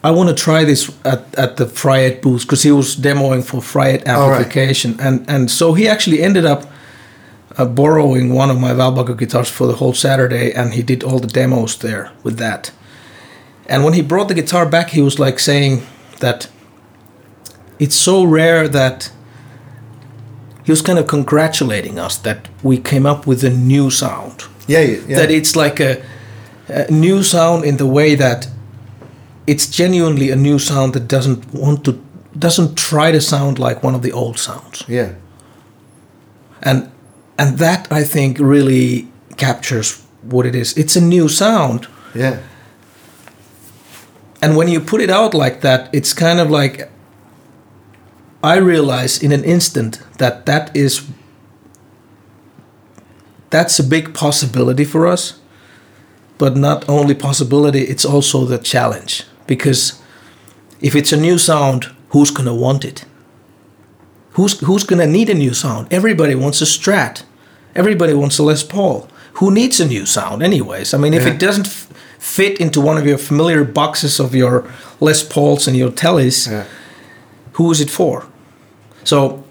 [0.06, 3.60] I want to try this at, at the Fryette booth because he was demoing for
[3.60, 4.38] Fryette All right.
[4.38, 6.62] amplification, and and so he actually ended up
[7.58, 11.18] uh, borrowing one of my Valvebucker guitars for the whole Saturday, and he did all
[11.18, 12.72] the demos there with that.
[13.68, 15.82] And when he brought the guitar back, he was like saying
[16.20, 16.50] that
[17.80, 19.12] it's so rare that
[20.66, 24.44] he was kind of congratulating us that we came up with a new sound.
[24.68, 25.00] Yeah, yeah.
[25.08, 25.18] yeah.
[25.18, 26.04] That it's like a,
[26.68, 28.50] a new sound in the way that
[29.48, 32.00] it's genuinely a new sound that doesn't want to
[32.38, 35.14] doesn't try to sound like one of the old sounds yeah.
[36.62, 36.92] and
[37.38, 40.78] and that I think really captures what it is.
[40.78, 42.40] It's a new sound, Yeah.
[44.42, 46.90] and when you put it out like that, it's kind of like
[48.44, 51.02] I realize in an instant that that is
[53.50, 55.40] that's a big possibility for us,
[56.38, 59.94] but not only possibility, it's also the challenge because
[60.82, 63.06] if it's a new sound, who's gonna want it?
[64.34, 65.88] Who's who's gonna need a new sound?
[65.92, 67.24] Everybody wants a Strat.
[67.76, 69.08] Everybody wants a Les Paul.
[69.40, 70.94] Who needs a new sound, anyways?
[70.94, 71.34] I mean, if Yeah.
[71.34, 71.88] it doesn't f-
[72.20, 74.64] fit into one of your familiar boxes of your
[75.00, 76.64] Les Pauls and your Tellys, Yeah.
[77.54, 78.24] who is it for?
[79.04, 79.42] So,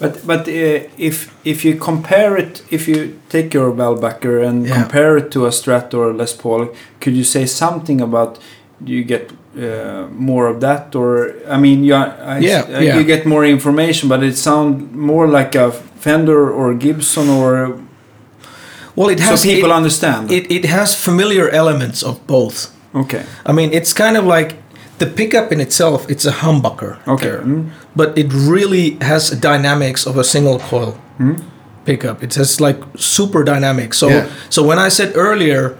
[0.00, 4.74] But but uh, if if you compare it, if you take your Valvebucker and Yeah.
[4.82, 6.68] compare it to a Strat or a Les Paul,
[7.00, 8.38] could you say something about
[8.84, 12.96] do you get uh, more of that, or I mean, you, I, Yeah, uh, yeah.
[12.98, 17.78] you get more information, but it sound more like a Fender or Gibson, or
[18.96, 20.30] Well, it has so people it, understand.
[20.30, 22.70] it, it has familiar elements of both.
[22.94, 24.56] okay, I mean, it's kind of like
[24.98, 26.06] the pickup in itself.
[26.10, 26.96] It's a humbucker.
[27.06, 30.98] okay, mm, but it really has dynamics of a single coil
[31.84, 32.22] pickup.
[32.22, 33.98] It has like super dynamics.
[33.98, 34.26] So Yeah.
[34.50, 35.76] so when I said earlier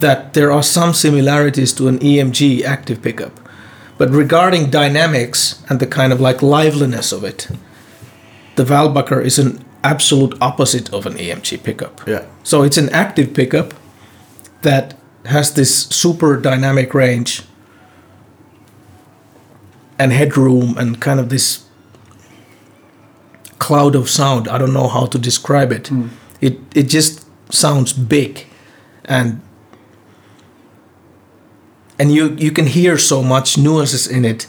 [0.00, 3.40] that there are some similarities to an EMG active pickup,
[3.98, 7.48] but regarding dynamics and the kind of like liveliness of it,
[8.56, 12.06] the Valvebucker is an absolute opposite of an EMG pickup.
[12.06, 12.24] Yeah.
[12.42, 13.74] So it's an active pickup
[14.62, 17.42] that has this super dynamic range
[19.98, 21.66] and headroom and kind of this
[23.58, 24.48] cloud of sound.
[24.48, 25.88] I don't know how to describe it.
[25.88, 26.08] Hmm.
[26.40, 28.46] It it just sounds big
[29.04, 29.40] and
[31.98, 34.46] and you you can hear so much nuances in it.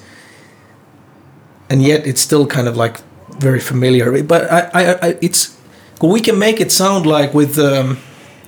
[1.70, 3.00] And yet it's still kind of like
[3.40, 4.24] very familiar.
[4.24, 5.58] But i i, I it's
[6.02, 7.98] we can make it sound like with um,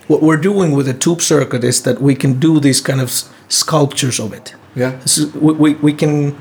[0.08, 3.12] what we're doing with the tube circuit is that we can do these kind of
[3.48, 4.56] sculptures of it.
[4.76, 5.00] Yeah.
[5.06, 6.36] so we, we, we can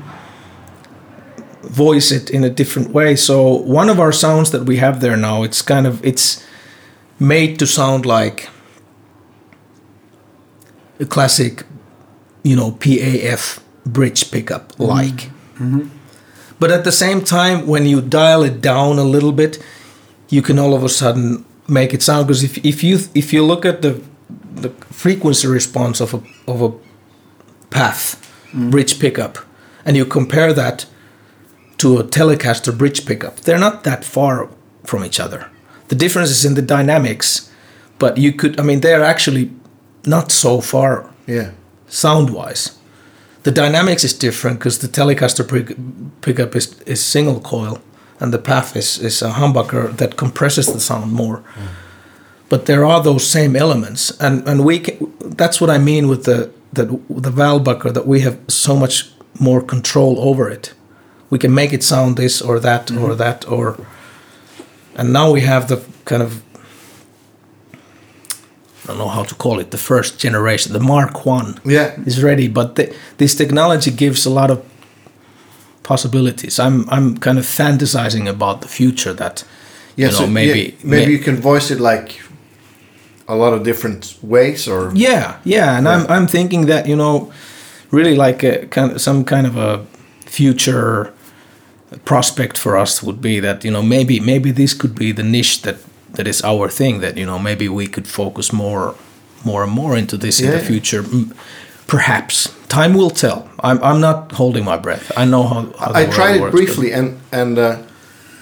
[1.63, 3.15] voice it in a different way.
[3.15, 6.45] So one of our sounds that we have there now it's kind of it's
[7.19, 8.49] made to sound like
[10.99, 11.63] a classic
[12.43, 14.83] you know paf bridge pickup mm-hmm.
[14.83, 15.29] like.
[15.57, 15.89] Mm-hmm.
[16.59, 19.63] But at the same time when you dial it down a little bit
[20.29, 23.43] you can all of a sudden make it sound because if, if you if you
[23.43, 24.01] look at the
[24.53, 26.69] the frequency response of a of a
[27.69, 28.69] PAF mm-hmm.
[28.69, 29.37] bridge pickup
[29.85, 30.85] and you compare that
[31.77, 34.49] to a telecaster bridge pickup they're not that far
[34.83, 35.49] from each other.
[35.89, 37.49] The difference is in the dynamics
[37.99, 39.51] but you could i mean they're actually
[40.05, 41.51] not so far Yeah.
[41.89, 42.79] Sound wise
[43.43, 45.75] the dynamics is different because the telecaster pick,
[46.21, 47.81] pickup is, is single coil
[48.19, 51.41] and the PAF is, is a humbucker that compresses the sound more.
[52.49, 56.23] But there are those same elements and and we can, that's what i mean with
[56.23, 56.97] the that the,
[57.27, 60.73] the valvebucker that we have so much more control over it.
[61.29, 63.17] We can make it sound this or that or mm-hmm.
[63.17, 63.77] that or
[64.95, 66.43] and now we have the kind of
[68.83, 71.91] I don't know how to call it the first generation the mark one Yeah.
[72.05, 74.59] is ready but the, this technology gives a lot of
[75.83, 79.43] possibilities i'm i'm kind of fantasizing about the future that
[79.95, 80.07] Yeah.
[80.07, 82.21] you know so maybe yeah, maybe may- you can voice it like
[83.27, 87.31] a lot of different ways, or Yeah, yeah, and I'm I'm thinking that you know,
[87.91, 89.85] really like a kind of some kind of a
[90.25, 91.11] future
[92.05, 95.61] prospect for us would be that you know maybe maybe this could be the niche
[95.61, 95.75] that
[96.13, 98.95] that is our thing that you know maybe we could focus more
[99.45, 101.03] more and more into this in the future.
[101.87, 103.49] Perhaps time will tell.
[103.63, 105.11] I'm I'm not holding my breath.
[105.17, 105.61] I know how.
[105.79, 107.81] how I tried it works, briefly, and and uh,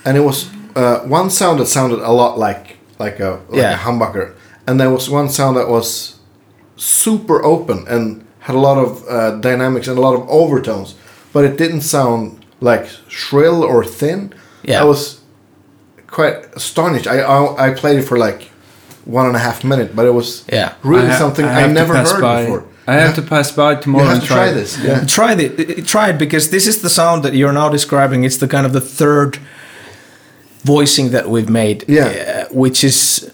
[0.06, 3.76] and it was uh, one sound that sounded a lot like like a like Yeah.
[3.76, 4.34] a humbucker,
[4.68, 6.16] and there was one sound that was
[6.76, 10.96] super open and had a lot of uh, dynamics and a lot of overtones,
[11.34, 14.34] but it didn't sound like shrill or thin.
[14.64, 14.82] Yeah.
[14.82, 15.22] I was
[16.18, 17.08] quite astonished.
[17.16, 18.42] I I, I played it for like
[19.06, 20.70] one and a half minute, but it was Yeah.
[20.84, 22.42] really I ha- something I, have to never heard by.
[22.44, 22.64] before.
[22.88, 24.78] I have to pass by You tomorrow have and to try, try this.
[24.88, 25.06] Yeah.
[25.18, 25.88] Try it.
[25.88, 28.26] Try it because this is the sound that you're now describing.
[28.26, 29.38] It's the kind of the third
[30.66, 31.78] voicing that we've made.
[31.88, 32.06] Yeah.
[32.06, 33.32] uh, which is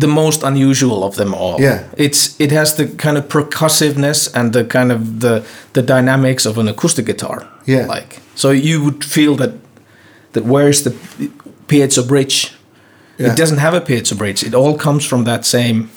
[0.00, 1.60] the most unusual of them all.
[1.60, 1.78] Yeah.
[1.96, 6.58] It's it has the kind of percussiveness and the kind of the the dynamics of
[6.58, 7.46] an acoustic guitar.
[7.66, 7.86] Yeah.
[7.96, 9.50] Like so you would feel that
[10.32, 10.90] that where's the
[11.68, 12.52] piezo bridge?
[13.18, 13.32] Yeah.
[13.32, 14.42] It doesn't have a piezo bridge.
[14.42, 15.90] It all comes from that same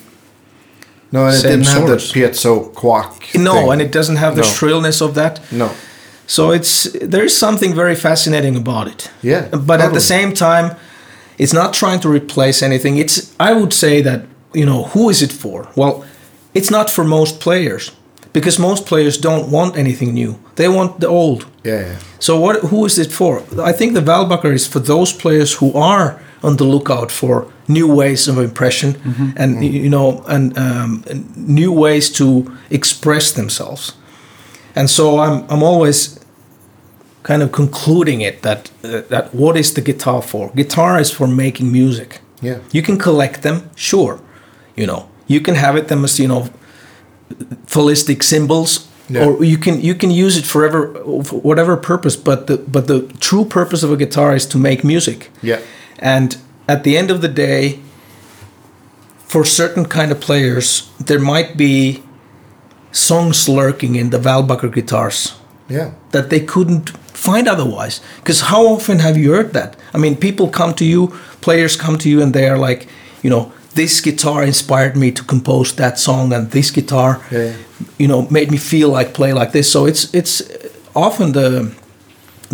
[1.12, 3.30] No, and it didn't have the piezo quack.
[3.36, 3.72] no, thing.
[3.72, 4.48] and it doesn't have the No.
[4.48, 5.40] shrillness of that.
[5.52, 5.70] no.
[6.28, 9.12] So it's there is something very fascinating about it.
[9.22, 10.76] Yeah, But at the same time,
[11.38, 12.98] it's not trying to replace anything.
[12.98, 14.22] It's I would say that
[14.54, 15.68] you know who is it for?
[15.76, 16.04] Well,
[16.54, 17.92] it's not for most players
[18.36, 20.34] because most players don't want anything new.
[20.56, 21.46] They want the old.
[21.64, 21.96] Yeah, yeah.
[22.20, 22.56] So what?
[22.72, 23.40] Who is it for?
[23.72, 27.96] I think the Valvebucker is for those players who are on the lookout for new
[27.96, 28.96] ways of impression
[29.38, 32.26] and y- you know and um, and new ways to
[32.70, 33.94] express themselves.
[34.76, 36.20] And so I'm I'm always
[37.24, 40.52] kind of concluding it that uh, that what is the guitar for?
[40.56, 42.20] Guitar is for making music.
[42.42, 42.58] Yeah.
[42.72, 44.20] You can collect them, sure.
[44.76, 46.48] You know, you can have it them as you know
[47.68, 49.26] fallistic symbols Yeah.
[49.26, 50.88] or you can you can use it forever
[51.24, 54.84] for whatever purpose but the but the true purpose of a guitar is to make
[54.84, 55.60] music Yeah.
[56.00, 57.80] and at the end of the day
[59.28, 62.02] for certain kind of players there might be
[62.92, 65.34] songs lurking in the Valvebucker guitars
[65.70, 65.90] Yeah.
[66.12, 68.02] that they couldn't find otherwise.
[68.18, 69.76] Because how often have you heard that?
[69.94, 71.08] I mean, people come to you,
[71.42, 72.88] players come to you, and they are like,
[73.24, 77.52] you know, this guitar inspired me to compose that song, and this guitar, Yeah.
[78.00, 79.72] you know, made me feel like play like this.
[79.72, 80.42] So it's it's
[80.94, 81.72] often the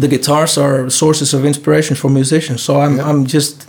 [0.02, 2.62] the guitars are sources of inspiration for musicians.
[2.64, 3.10] So I'm Yeah.
[3.10, 3.68] I'm just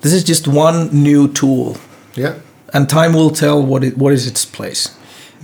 [0.00, 1.76] this is just one new tool,
[2.16, 2.34] Yeah.
[2.74, 4.88] and time will tell what it what is its place.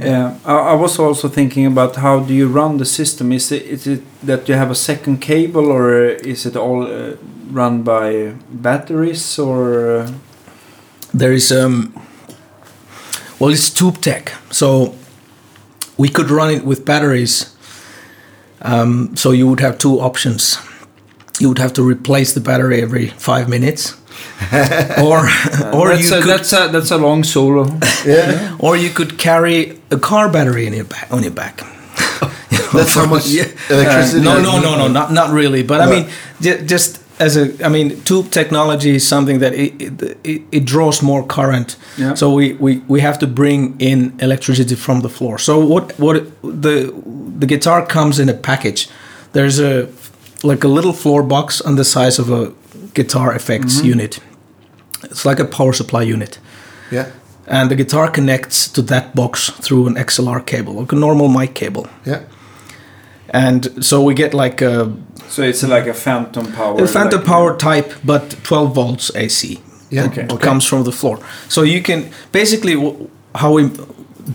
[0.00, 3.32] Yeah, I, I was also thinking about how do you run the system?
[3.32, 7.16] Is it is it that you have a second cable, or is it all uh,
[7.54, 8.32] run by
[8.62, 10.10] batteries, or uh,
[11.14, 11.92] there is um
[13.38, 14.94] well it's tube tech so
[15.96, 17.54] we could run it with batteries
[18.62, 20.58] um, so you would have two options
[21.38, 23.94] you would have to replace the battery every five minutes
[25.00, 25.28] or
[25.72, 27.66] or that's you a, could that's a that's a long solo.
[28.04, 28.56] Yeah.
[28.60, 31.58] or you could carry a car battery in your back on your back
[32.72, 33.44] That's how much Yeah.
[33.70, 34.24] electricity.
[34.24, 35.62] no, no, no, no, not not really.
[35.62, 36.08] But I mean,
[36.40, 41.02] j- just as a, I mean, tube technology is something that it it, it, draws
[41.02, 41.76] more current.
[41.96, 42.14] Yeah.
[42.14, 45.38] So we, we we have to bring in electricity from the floor.
[45.38, 46.92] So what what the
[47.38, 48.88] the guitar comes in a package.
[49.32, 49.88] There's a
[50.42, 52.52] like a little floor box on the size of a
[52.94, 53.90] guitar effects mm-hmm.
[53.90, 54.20] unit.
[55.04, 56.38] It's like a power supply unit
[56.90, 57.06] Yeah.
[57.46, 61.54] and the guitar connects to that box through an XLR cable, like a normal mic
[61.54, 61.86] cable.
[62.04, 62.20] Yeah.
[63.30, 64.90] And so we get like a,
[65.28, 66.82] So it's like a phantom power.
[66.82, 69.58] a phantom like- power type, but 12 volts AC.
[69.90, 70.06] Yeah.
[70.06, 70.22] Okay.
[70.22, 71.18] It comes from the floor.
[71.48, 72.74] So you can basically
[73.34, 73.70] how we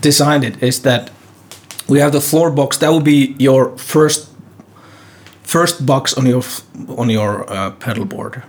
[0.00, 1.10] designed it is that
[1.88, 2.78] we have the floor box.
[2.78, 4.28] That will be your first
[5.42, 6.42] first box on your
[6.98, 8.42] on your uh, pedal board,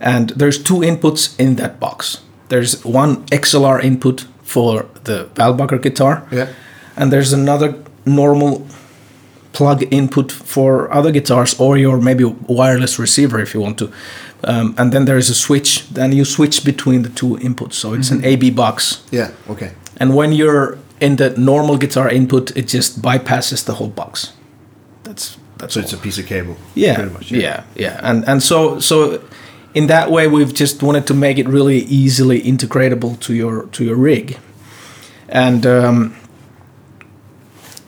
[0.00, 2.18] and there's two inputs in that box.
[2.48, 6.46] There's one XLR input for the Valvebucker guitar, Yeah.
[6.96, 8.66] and there's another normal
[9.52, 13.90] plug input for other guitars or your maybe wireless receiver if you want to
[14.44, 17.94] um, and then there is a switch then you switch between the two inputs so
[17.94, 19.30] it's an ab box Yeah.
[19.48, 19.70] Okay.
[19.96, 24.32] and when you're in the normal guitar input it just bypasses the whole box
[25.02, 25.84] that's that's So all.
[25.84, 26.56] it's a piece of cable.
[26.74, 27.30] yeah much.
[27.32, 29.20] yeah yeah and and so so
[29.74, 33.84] in that way we've just wanted to make it really easily integratable to your to
[33.84, 34.36] your rig
[35.28, 36.14] and um,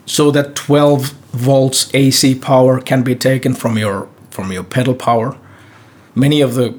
[0.05, 5.35] so that 12 volts AC power can be taken from your from your pedal power
[6.15, 6.73] many of the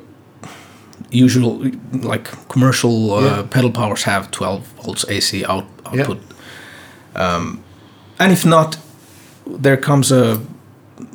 [1.10, 1.58] usual
[1.92, 3.42] like commercial uh, Yeah.
[3.50, 6.18] pedal powers have 12 volts AC out, output
[7.16, 7.62] um,
[8.18, 8.78] and if not
[9.46, 10.40] there comes a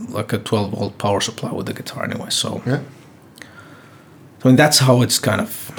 [0.09, 2.79] like a 12 volt power supply with the guitar anyway so Yeah.
[4.43, 5.71] I mean that's how it's kind of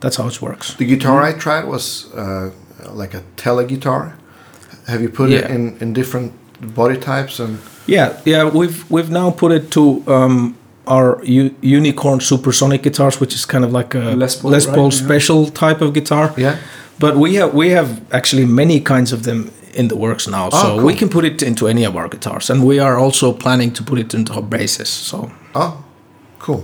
[0.00, 2.50] that's how it works The guitar I tried was uh,
[2.92, 4.12] like a tele guitar.
[4.88, 6.32] Have you put it in, in different
[6.74, 10.54] body types and Yeah, yeah, we've we've now put it to um,
[10.86, 14.84] our U- unicorn supersonic guitars, which is kind of like a Les Paul, Les Paul
[14.84, 14.92] right?
[15.00, 15.04] Yeah.
[15.06, 16.32] special type of guitar.
[16.36, 16.56] yeah?
[16.98, 20.62] But we have we have actually many kinds of them in the works now, Oh,
[20.62, 20.84] so cool.
[20.86, 23.82] we can put it into any of our guitars, and we are also planning to
[23.84, 24.88] put it into our basses.
[24.88, 25.72] So Oh,
[26.38, 26.62] cool.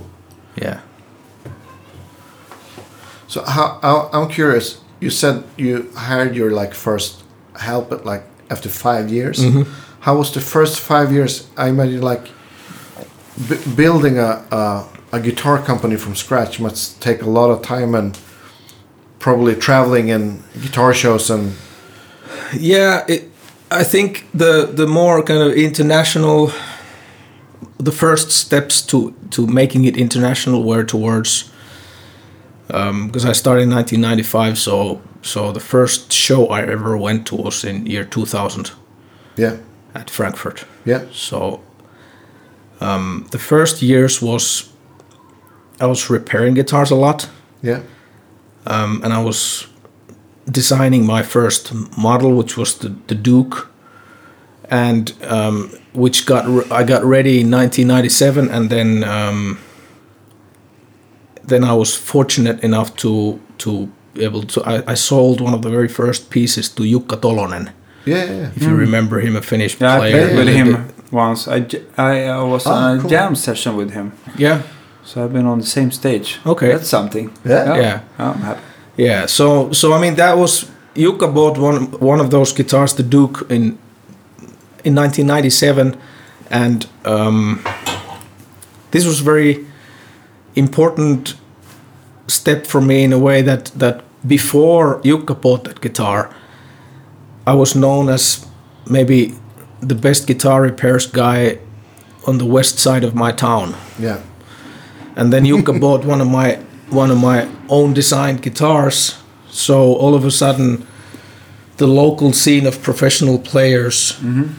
[0.61, 0.79] yeah,
[3.27, 4.77] So how, how I'm curious.
[5.01, 7.23] You said you hired your like first
[7.59, 9.39] help it like after five years.
[9.39, 9.63] Mm-hmm.
[10.01, 11.47] How was the first five years?
[11.57, 12.27] I imagine like
[13.49, 17.95] b- building a, a a guitar company from scratch must take a lot of time
[17.95, 18.19] and
[19.19, 21.55] probably traveling and guitar shows and
[22.59, 23.05] yeah.
[23.07, 23.31] It,
[23.71, 26.51] I think the the more kind of international,
[27.77, 31.51] the first steps to to making it international were towards
[32.67, 34.57] because I started in 1995.
[34.57, 38.71] So so the first show I ever went to was in year 2000
[39.37, 39.57] yeah
[39.93, 40.65] at Frankfurt.
[40.85, 41.61] yeah So
[42.81, 44.69] um, the first years was
[45.79, 47.29] I was repairing guitars a lot,
[47.61, 47.81] yeah
[48.65, 49.67] um, and I was
[50.49, 53.69] designing my first model, which was the, the Duke,
[54.69, 59.57] and um, which got re- I got ready in 1997, and then um,
[61.47, 65.61] then I was fortunate enough to to be able to I, I sold one of
[65.61, 67.69] the very first pieces to Jukka Tolonen,
[68.05, 68.51] yeah yeah.
[68.55, 71.47] if you remember him, a Finnish Yeah, I played with Yeah, him once.
[71.47, 73.09] I, j- I uh, was Oh, on a cool.
[73.09, 74.61] jam session with him, Yeah,
[75.03, 76.39] so I've been on the same stage.
[76.45, 76.67] Okay.
[76.71, 77.29] that's something.
[77.45, 77.77] Yeah.
[77.77, 77.99] Yeah.
[78.17, 78.61] I'm happy.
[78.97, 80.65] Yeah, so so I mean that was
[80.95, 83.77] Jukka bought one one of those guitars, the Duke, in
[84.83, 85.95] in 1997,
[86.49, 87.59] and um,
[88.91, 89.65] this was very
[90.55, 91.35] important
[92.27, 96.33] step for me in a way that that before Jukka bought that guitar,
[97.45, 98.45] I was known as
[98.89, 99.33] maybe
[99.81, 101.59] the best guitar repairs guy
[102.27, 103.75] on the west side of my town.
[103.99, 104.21] Yeah.
[105.15, 109.15] And then Jukka bought one of my one of my own designed guitars.
[109.49, 110.85] So all of a sudden,
[111.77, 114.53] the local scene of professional players, mm-hmm.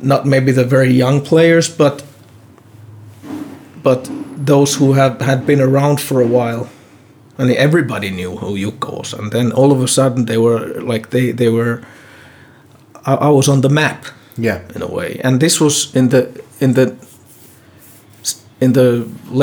[0.00, 2.04] not maybe the very young players, but
[3.82, 6.68] but those who have had been around for a while,
[7.38, 9.12] and everybody knew who Jukka was.
[9.12, 11.82] And then all of a sudden, they were like they they were.
[13.06, 14.06] I, I was on the map
[14.38, 14.60] Yeah.
[14.74, 15.20] in a way.
[15.24, 16.26] And this was in the
[16.60, 16.94] in the
[18.64, 18.88] in the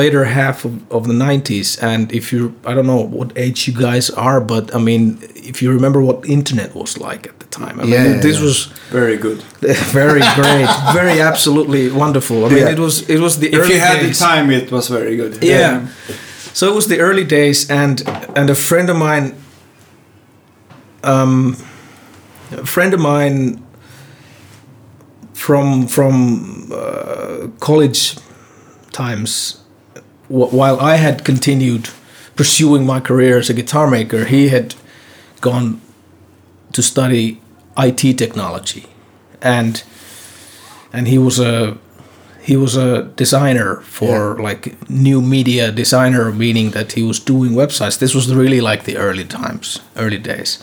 [0.00, 3.74] later half of, of the 90s and if you I don't know what age you
[3.88, 5.02] guys are but I mean
[5.50, 8.36] if you remember what internet was like at the time I Yeah, mean yeah, this
[8.38, 8.44] yeah.
[8.46, 8.56] was
[8.90, 9.38] Very good.
[10.02, 12.72] very great very absolutely wonderful I mean Yeah.
[12.72, 14.18] it was it was the If early you had days.
[14.18, 15.32] the time, it was very good.
[15.42, 15.86] Yeah.
[16.54, 18.02] So it was the early days, and
[18.36, 19.32] and a friend of mine,
[21.04, 21.56] um,
[22.50, 23.58] a friend of mine
[25.34, 28.16] from from uh, college
[28.92, 29.60] times,
[30.28, 31.88] while I had continued
[32.36, 34.74] pursuing my career as a guitar maker, he had
[35.40, 35.80] gone
[36.72, 37.40] to study
[37.76, 38.86] IT technology,
[39.40, 39.82] and
[40.92, 41.76] and he was a
[42.42, 47.98] he was a designer for like new media designer meaning that he was doing websites.
[47.98, 50.62] This was really like the early times early days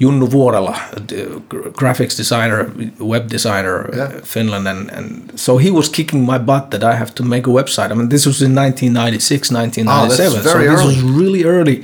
[0.00, 2.70] Junnu Vuorela, a d- gra- graphics designer,
[3.00, 4.02] web designer, Yeah.
[4.04, 7.46] uh, Finland, and, and so he was kicking my butt that I have to make
[7.48, 7.90] a website.
[7.90, 11.82] I mean, this was in 1996, 1997, Oh, very so this was really early.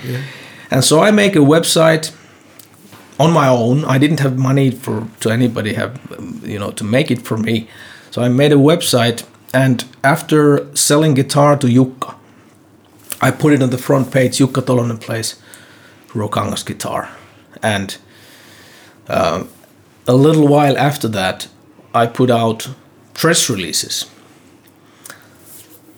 [0.71, 2.13] And so I make a website
[3.19, 3.85] on my own.
[3.85, 5.93] I didn't have money for to anybody have
[6.45, 7.67] you know to make it for me.
[8.11, 12.15] So I made a website, and after selling guitar to Jukka,
[13.21, 14.39] I put it on the front page.
[14.39, 15.35] Jukka Tolonen plays
[16.15, 17.09] Ruokangas guitar,
[17.63, 17.97] and
[19.09, 19.49] um,
[20.07, 21.49] a little while after that,
[21.95, 22.69] I put out
[23.15, 24.11] press releases.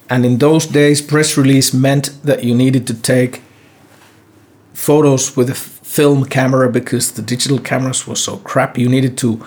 [0.09, 3.43] And in those days, press release meant that you needed to take
[4.73, 8.79] photos with a film camera because the digital cameras were so crap.
[8.79, 9.45] You needed to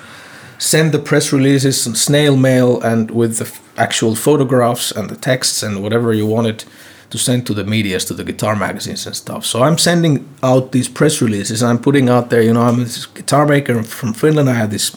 [0.57, 5.16] send the press releases and snail mail and with the f- actual photographs and the
[5.16, 6.66] texts and whatever you wanted
[7.10, 9.45] to send to the medias, to the guitar magazines and stuff.
[9.45, 11.64] So I'm sending out these press releases.
[11.64, 14.49] I'm putting out there, you know, I'm this guitar maker from Finland.
[14.49, 14.95] I have this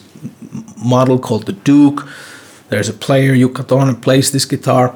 [0.77, 2.07] model called the Duke.
[2.69, 4.95] There's a player, Jukka Tolonen, plays this guitar.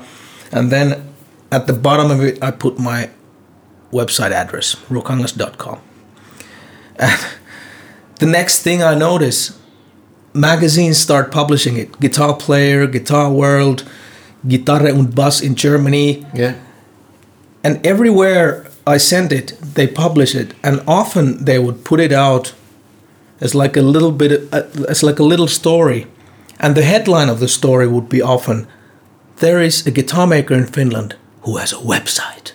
[0.51, 1.13] And then
[1.51, 3.09] at the bottom of it, I put my
[3.91, 5.79] website address, ruokangas.com.
[6.99, 7.19] And
[8.19, 9.59] the next thing I notice,
[10.33, 11.99] magazines start publishing it.
[11.99, 13.83] Guitar Player, Guitar World,
[14.47, 16.25] Gitarre und Bass in Germany.
[16.33, 16.53] Yeah.
[17.67, 18.65] And everywhere
[18.95, 20.53] I sent it, they publish it.
[20.63, 22.53] And often they would put it out
[23.41, 26.05] as like a little bit, uh, as like a little story.
[26.59, 28.67] And the headline of the story would be often,
[29.39, 32.53] there is a guitar maker in Finland who has a website.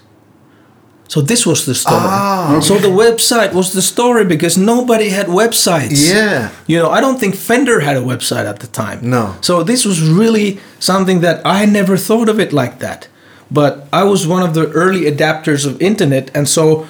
[1.08, 2.00] So this was the story.
[2.00, 6.10] Ah, So the website was the story because nobody had websites.
[6.14, 6.48] Yeah.
[6.66, 8.98] You know, I don't think Fender had a website at the time.
[9.02, 9.34] No.
[9.42, 13.08] So this was really something that I never thought of it like that.
[13.52, 16.86] But I was one of the early adapters of internet and so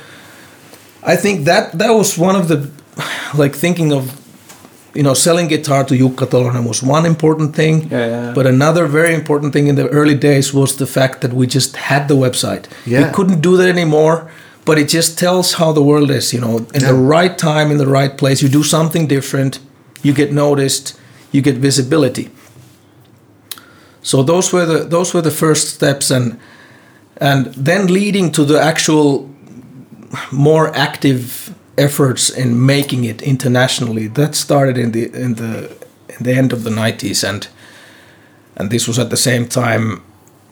[1.02, 2.70] I think that that was one of the
[3.34, 4.18] like thinking of
[4.94, 7.88] you know selling guitar to Jukka Tolonen was one important thing.
[7.90, 8.32] Yeah, yeah.
[8.34, 11.76] But another very important thing in the early days was the fact that we just
[11.76, 12.66] had the website.
[12.86, 13.06] Yeah.
[13.06, 14.30] We couldn't do that anymore,
[14.64, 17.78] but it just tells how the world is, you know, in the right time, in
[17.78, 18.42] the right place.
[18.42, 19.58] You do something different,
[20.02, 20.98] you get noticed,
[21.32, 22.30] you get visibility.
[24.02, 26.38] So those were the those were the first steps and
[27.16, 29.28] and then leading to the actual
[30.30, 34.06] more active efforts in making it internationally.
[34.08, 35.70] That started in the in the
[36.08, 37.48] in the end of the 90s and
[38.56, 40.02] and this was at the same time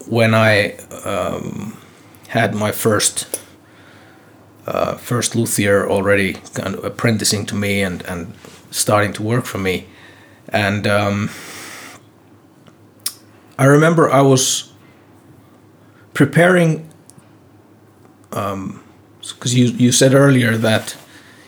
[0.07, 0.73] when I
[1.05, 1.77] um,
[2.29, 3.41] had my first
[4.65, 8.33] uh, first luthier already kind of apprenticing to me and and
[8.71, 9.85] starting to work for me.
[10.49, 11.29] And um,
[13.57, 14.70] I remember I was
[16.13, 16.87] preparing
[18.29, 20.95] because you you said earlier that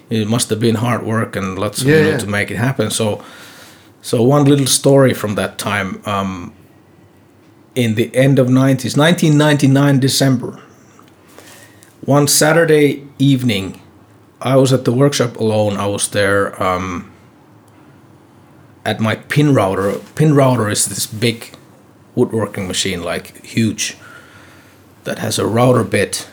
[0.10, 2.18] it must have been hard work and lots of Yeah, you know, yeah.
[2.18, 2.92] to make it happen.
[2.92, 3.24] So
[4.02, 6.02] so one little story from that time.
[6.06, 6.54] Um,
[7.76, 10.60] in the end of 90s, 1999 December,
[12.06, 13.82] one Saturday evening,
[14.42, 15.78] I was at the workshop alone.
[15.78, 17.12] I was there um,
[18.86, 19.94] at my pin router.
[20.16, 21.56] Pin router is this big
[22.14, 23.98] woodworking machine, like huge,
[25.04, 26.28] that has a router bit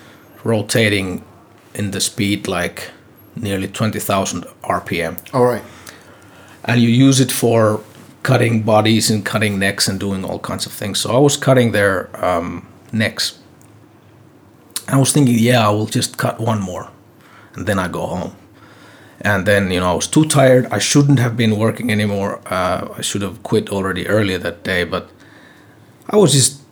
[0.45, 1.25] rotating
[1.75, 2.91] in the speed like
[3.37, 5.19] nearly 20,000 RPM.
[5.35, 5.63] All right.
[6.65, 7.81] And you use it for
[8.23, 11.01] cutting bodies and cutting necks and doing all kinds of things.
[11.01, 13.39] So I was cutting their um, necks.
[14.89, 16.91] I was thinking, yeah, I will just cut one more
[17.55, 18.37] and then I go home.
[19.23, 20.67] And then, you know, I was too tired.
[20.71, 22.41] I shouldn't have been working anymore.
[22.47, 25.11] Uh, I should have quit already earlier that day, but
[26.09, 26.63] I was just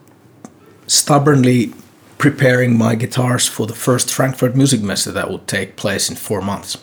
[0.87, 1.73] stubbornly
[2.19, 6.41] preparing my guitars for the first Frankfurt Music Messe that would take place in four
[6.41, 6.77] months.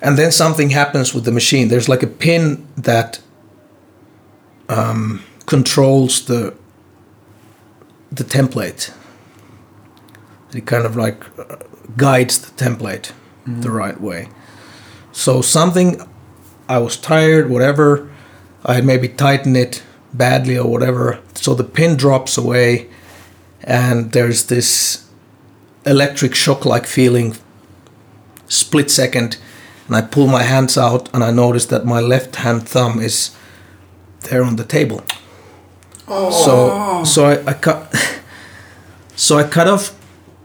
[0.00, 1.68] And then something happens with the machine.
[1.68, 3.20] There's like a pin that
[4.68, 6.56] um, controls the
[8.10, 8.92] the template.
[10.54, 11.56] It kind of like uh,
[11.96, 13.12] guides the template
[13.46, 14.28] the right way.
[15.12, 16.00] So something,
[16.68, 18.10] I was tired, whatever.
[18.64, 19.82] I had maybe tightened it
[20.12, 21.20] badly or whatever.
[21.34, 22.88] So the pin drops away,
[23.66, 25.06] and there's this
[25.84, 27.36] electric shock-like feeling.
[28.48, 29.38] Split second,
[29.88, 33.36] and I pull my hands out, and I notice that my left hand thumb is
[34.22, 35.02] there on the table.
[36.08, 36.30] Oh.
[36.30, 37.94] So so I, I cut
[39.16, 39.94] so I cut off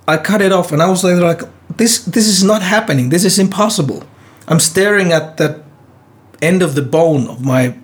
[0.08, 3.10] I cut it off and I was like, like this this is not happening.
[3.10, 4.04] This is impossible.
[4.48, 5.64] I'm staring at that
[6.42, 7.78] end of the bone of my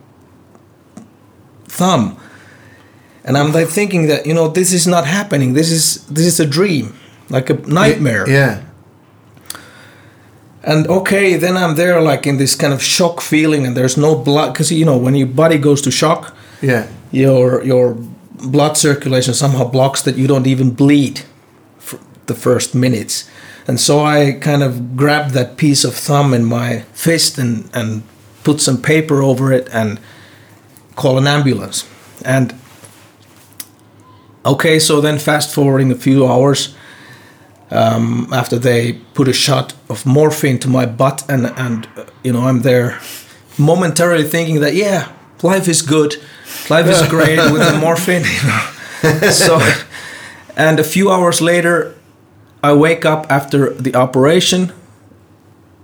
[1.65, 2.17] thumb.
[3.27, 5.53] And I'm like thinking that, you know, this is not happening.
[5.53, 6.93] This is this is a dream,
[7.29, 8.25] like a nightmare.
[8.29, 8.61] Yeah.
[10.63, 14.15] And okay, then I'm there like in this kind of shock feeling and there's no
[14.15, 16.83] blood cuz you know, when your body goes to shock, Yeah.
[17.11, 17.95] your your
[18.51, 21.21] blood circulation somehow blocks that you don't even bleed
[21.79, 23.23] for the first minutes
[23.67, 28.01] and so i kind of grabbed that piece of thumb in my fist and and
[28.43, 29.99] put some paper over it and
[30.95, 31.83] call an ambulance
[32.25, 32.53] and
[34.47, 36.75] okay so then fast forwarding a few hours
[37.69, 42.31] um, after they put a shot of morphine to my butt and and uh, you
[42.31, 42.99] know i'm there
[43.57, 45.11] momentarily thinking that yeah
[45.43, 46.15] life is good.
[46.69, 48.23] Life is great with the morphine.
[49.03, 49.29] You know.
[49.29, 49.59] So
[50.55, 51.93] and a few hours later
[52.63, 54.73] i wake up after the operation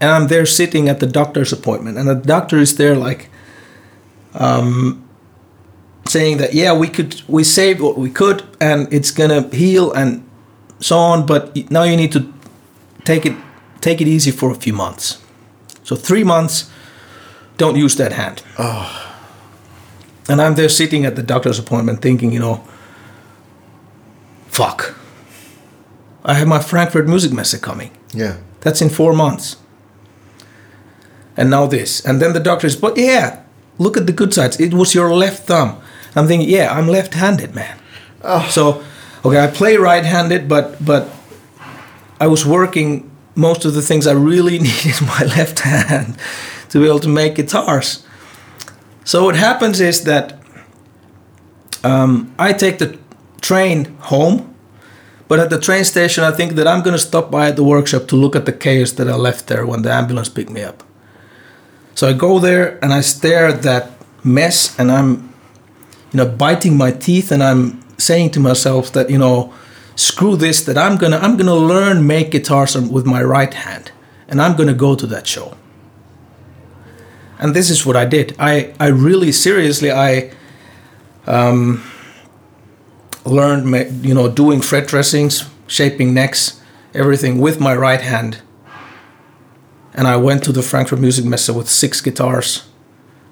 [0.01, 1.97] and i'm there sitting at the doctor's appointment.
[1.97, 3.29] And the doctor is there like
[4.33, 5.02] um,
[6.05, 10.21] saying that yeah we could we saved what we could and it's gonna heal and
[10.79, 12.21] so on but now you need to
[13.05, 13.35] take it
[13.81, 15.17] take it easy for a few months
[15.83, 16.69] so three months
[17.57, 18.43] don't use that hand
[20.29, 22.63] and i'm there sitting at the doctor's appointment thinking you know
[24.47, 24.95] fuck
[26.25, 28.35] i have my frankfurt music messe coming Yeah.
[28.61, 29.57] that's in four months.
[31.35, 32.05] And now this.
[32.05, 33.39] And then the doctor is, but yeah,
[33.79, 34.59] look at the good sides.
[34.59, 35.81] It was your left thumb.
[36.15, 37.77] I'm thinking, yeah, I'm left handed, man.
[38.49, 38.83] So,
[39.25, 41.09] okay, I play right handed, but, but
[42.19, 46.17] I was working most of the things I really needed my left hand
[46.69, 48.05] to be able to make guitars.
[49.03, 50.39] So, what happens is that
[51.83, 52.97] um, I take the
[53.41, 54.53] train home
[55.33, 57.63] but at the train station, I think that I'm going to stop by at the
[57.63, 60.61] workshop to look at the chaos that I left there when the ambulance picked me
[60.61, 60.83] up.
[61.95, 63.91] So I go there and I stare at that
[64.23, 65.32] mess and I'm,
[66.13, 69.53] you know, biting my teeth and I'm saying to myself that, you know,
[69.95, 73.91] screw this, that I'm gonna I'm gonna learn make guitars with my right hand
[74.27, 75.57] and I'm gonna go to that show.
[77.39, 78.35] And this is what I did.
[78.39, 80.31] I, I really seriously I
[81.27, 81.83] um,
[83.25, 86.61] learned you know doing fret dressings shaping necks
[86.93, 88.41] everything with my right hand
[89.93, 92.67] and i went to the frankfurt music messe with six guitars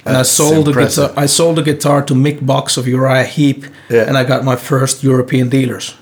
[0.06, 3.24] and i That's sold a guitar i sold a guitar to mick box of uriah
[3.26, 4.08] heep Yeah.
[4.08, 5.96] and i got my first european dealers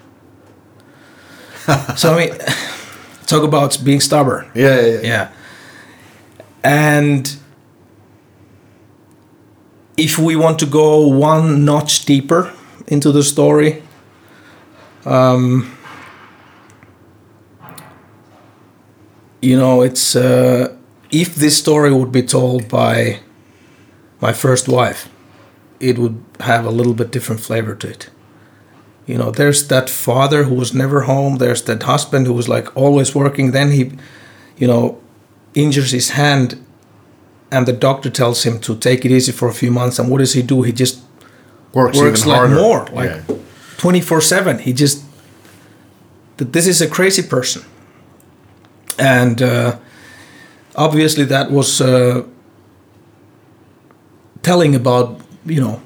[1.95, 2.37] so i mean
[3.25, 4.81] talk about being stubborn Yeah.
[4.81, 4.87] Yeah.
[4.87, 5.01] yeah.
[5.03, 5.27] yeah.
[6.63, 7.35] And
[9.97, 12.51] if we want to go one notch deeper
[12.87, 13.81] into the story,
[15.05, 15.71] um,
[19.41, 20.75] you know, it's uh,
[21.11, 23.19] if this story would be told by
[24.21, 25.09] my first wife,
[25.79, 28.09] it would have a little bit different flavor to it.
[29.07, 31.37] You know, there's that father who was never home.
[31.37, 33.51] There's that husband who was like always working.
[33.51, 33.91] Then he,
[34.57, 34.99] you know,
[35.53, 36.63] injures his hand,
[37.51, 39.97] and the doctor tells him to take it easy for a few months.
[39.99, 40.61] And what does he do?
[40.63, 41.01] He just
[41.73, 42.55] Works, works even like harder.
[42.55, 43.21] more, like
[43.77, 44.57] twenty four seven.
[44.59, 45.03] He just
[46.37, 47.61] that this is a crazy person,
[48.97, 49.77] and uh,
[50.75, 52.23] obviously that was uh,
[54.41, 55.81] telling about you know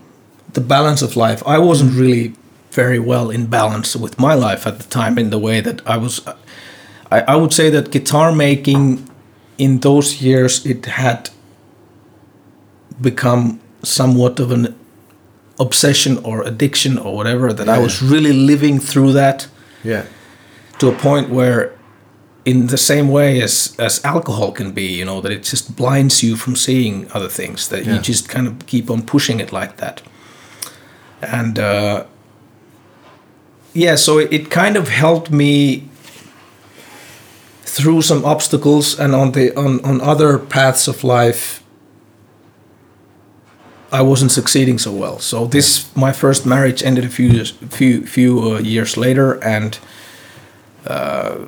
[0.53, 1.41] the balance of life.
[1.47, 2.33] I wasn't really
[2.71, 5.97] very well in balance with my life at the time in the way that I
[5.97, 6.21] was.
[7.11, 9.07] I, I would say that guitar making
[9.57, 11.29] in those years it had
[13.01, 14.75] become somewhat of an
[15.59, 19.47] obsession or addiction or whatever that I was really living through that
[19.83, 20.05] Yeah.
[20.79, 21.71] to a point where
[22.45, 26.21] in the same way as as alcohol can be you know that it just blinds
[26.21, 29.77] you from seeing other things that you just kind of keep on pushing it like
[29.77, 30.01] that.
[31.21, 32.05] And uh,
[33.73, 35.87] yeah so it, it kind of helped me
[37.61, 41.63] through some obstacles and on the on, on other paths of life
[43.93, 45.19] I wasn't succeeding so well.
[45.19, 49.77] So this my first marriage ended a few years, few few uh, years later, and
[50.87, 51.45] uh,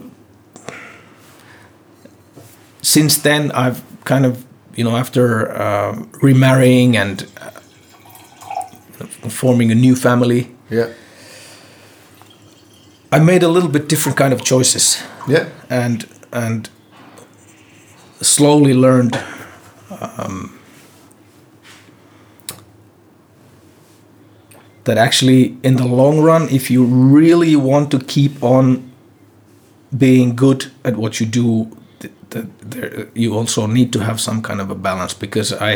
[2.85, 7.49] since then I've kind of you know after uh, remarrying and uh,
[9.29, 10.87] forming a new family, Yeah.
[13.11, 15.45] I made a little bit different kind of choices Yeah.
[15.69, 16.69] and and
[18.21, 19.15] slowly learned
[20.01, 20.51] um,
[24.83, 28.91] that actually in the long run if you really want to keep on
[29.97, 31.67] being good at what you do
[32.35, 35.71] th- th- there, you also need to have some kind of a balance because i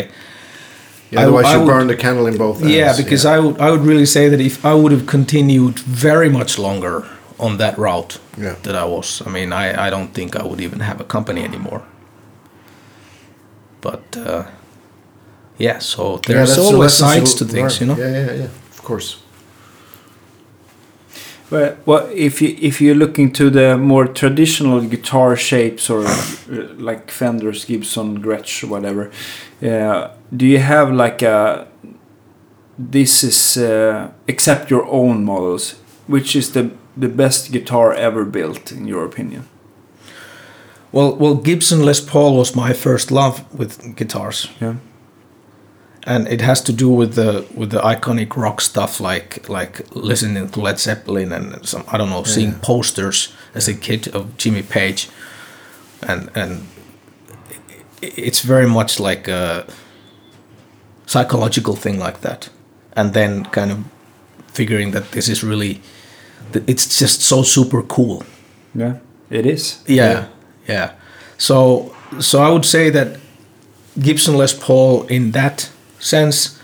[1.12, 2.74] Yeah, I- otherwise I you would- burn the candle in both ends.
[2.76, 5.80] yeah because I would I would really say that if I would have continued
[6.10, 7.03] very much longer
[7.39, 8.55] on that route Yeah.
[8.64, 11.41] that I was, I mean, I, I don't think I would even have a company
[11.43, 11.82] anymore.
[13.82, 14.43] But uh,
[15.57, 17.97] yeah, so there's the always sides to things, you know.
[17.97, 18.49] Yeah, yeah, yeah.
[18.74, 19.18] Of course.
[21.52, 26.68] Well, well, if you if you're looking to the more traditional guitar shapes or uh,
[26.78, 29.12] like Fenders, Gibson, Gretsch, whatever,
[29.64, 31.68] uh, do you have like a
[32.78, 35.76] this is uh, except your own models,
[36.08, 39.43] which is the the best guitar ever built in your opinion?
[40.91, 44.50] Well, well, Gibson Les Paul was my first love with guitars.
[44.62, 44.76] Yeah.
[46.10, 50.49] And it has to do with the with the iconic rock stuff like like listening
[50.49, 54.64] to Led Zeppelin and some I don't know seeing posters as a kid of Jimmy
[54.64, 55.07] Page.
[56.01, 56.68] And and
[58.01, 59.66] it's very much like a
[61.05, 62.49] psychological thing like that.
[62.93, 63.78] And then kind of
[64.47, 65.80] figuring that this is really
[66.53, 68.24] it's just so super cool.
[68.74, 68.97] Yeah,
[69.30, 69.84] it is.
[69.88, 70.26] yeah,
[70.68, 70.93] yeah.
[71.38, 73.20] So so I would say that
[73.99, 75.70] Gibson Les Paul in that
[76.00, 76.60] sense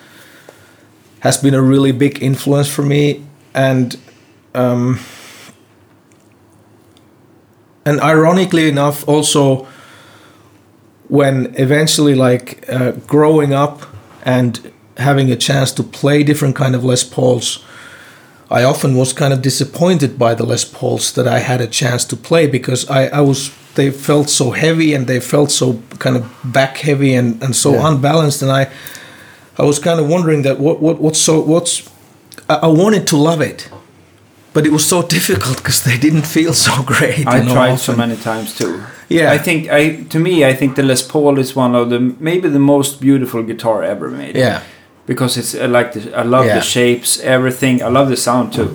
[1.19, 3.23] has been a really big influence for me
[3.53, 3.97] and
[4.53, 4.99] um,
[7.85, 9.67] and ironically enough also
[11.07, 13.81] when eventually like uh, growing up
[14.23, 17.63] and having a chance to play different kind of Les Pauls
[18.49, 22.05] I often was kind of disappointed by the Les Pauls that I had a chance
[22.05, 26.15] to play because I, I was they felt so heavy and they felt so kind
[26.15, 27.89] of back heavy and, and so Yeah.
[27.89, 28.69] unbalanced and I
[29.57, 31.89] I was kind of wondering that what what what's so what's
[32.49, 33.69] I, I wanted to love it
[34.53, 37.27] but it was so difficult because they didn't feel so great.
[37.27, 38.81] I tried so many times too.
[39.09, 39.31] Yeah.
[39.35, 42.49] I think I to me I think the Les Paul is one of the maybe
[42.49, 44.35] the most beautiful guitar ever made.
[44.35, 44.61] Yeah,
[45.05, 46.55] because it's I like the I love Yeah.
[46.55, 47.81] the shapes, everything.
[47.83, 48.69] I love the sound too.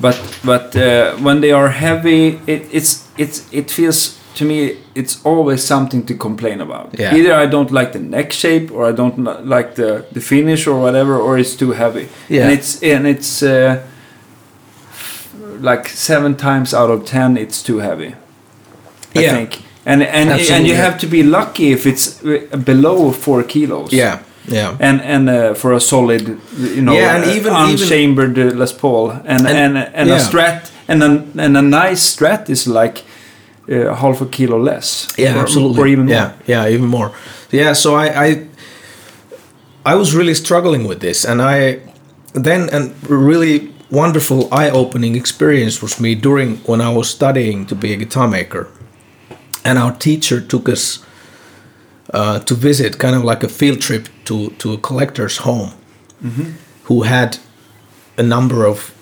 [0.00, 5.24] But but uh, when they are heavy, it, it's it's it feels to me it's
[5.24, 6.98] always something to complain about.
[6.98, 7.14] Yeah.
[7.16, 9.18] Either I don't like the neck shape, or I don't
[9.48, 12.08] like the the finish, or whatever, or it's too heavy.
[12.28, 12.42] Yeah.
[12.44, 13.76] And it's and it's uh,
[15.60, 18.14] like seven times out of ten, it's too heavy.
[19.16, 19.34] I Yeah.
[19.36, 19.62] think.
[19.86, 24.18] And and and you have to be lucky if it's uh, below four kilos yeah,
[24.46, 24.76] yeah.
[24.78, 26.20] and and uh, for a solid,
[26.58, 30.10] you know, Yeah, and uh, even- even- unchambered uh, Les Paul, and and And- and,
[30.10, 30.18] a.
[30.18, 33.02] Strat, and a and a nice Strat is like
[33.70, 35.08] uh, half a kilo less.
[35.16, 35.82] Yeah, or, absolutely.
[35.82, 36.14] or even more.
[36.14, 37.12] Yeah, yeah, even more.
[37.50, 38.46] Yeah, so I, I,
[39.84, 41.80] I was really struggling with this, and I,
[42.32, 47.92] then and really wonderful eye-opening experience was me during when I was studying to be
[47.92, 48.68] a guitar maker,
[49.64, 51.04] and our teacher took us
[52.12, 55.70] uh, to visit, kind of like a field trip to to a collector's home,
[56.84, 57.38] who had
[58.16, 58.92] a number of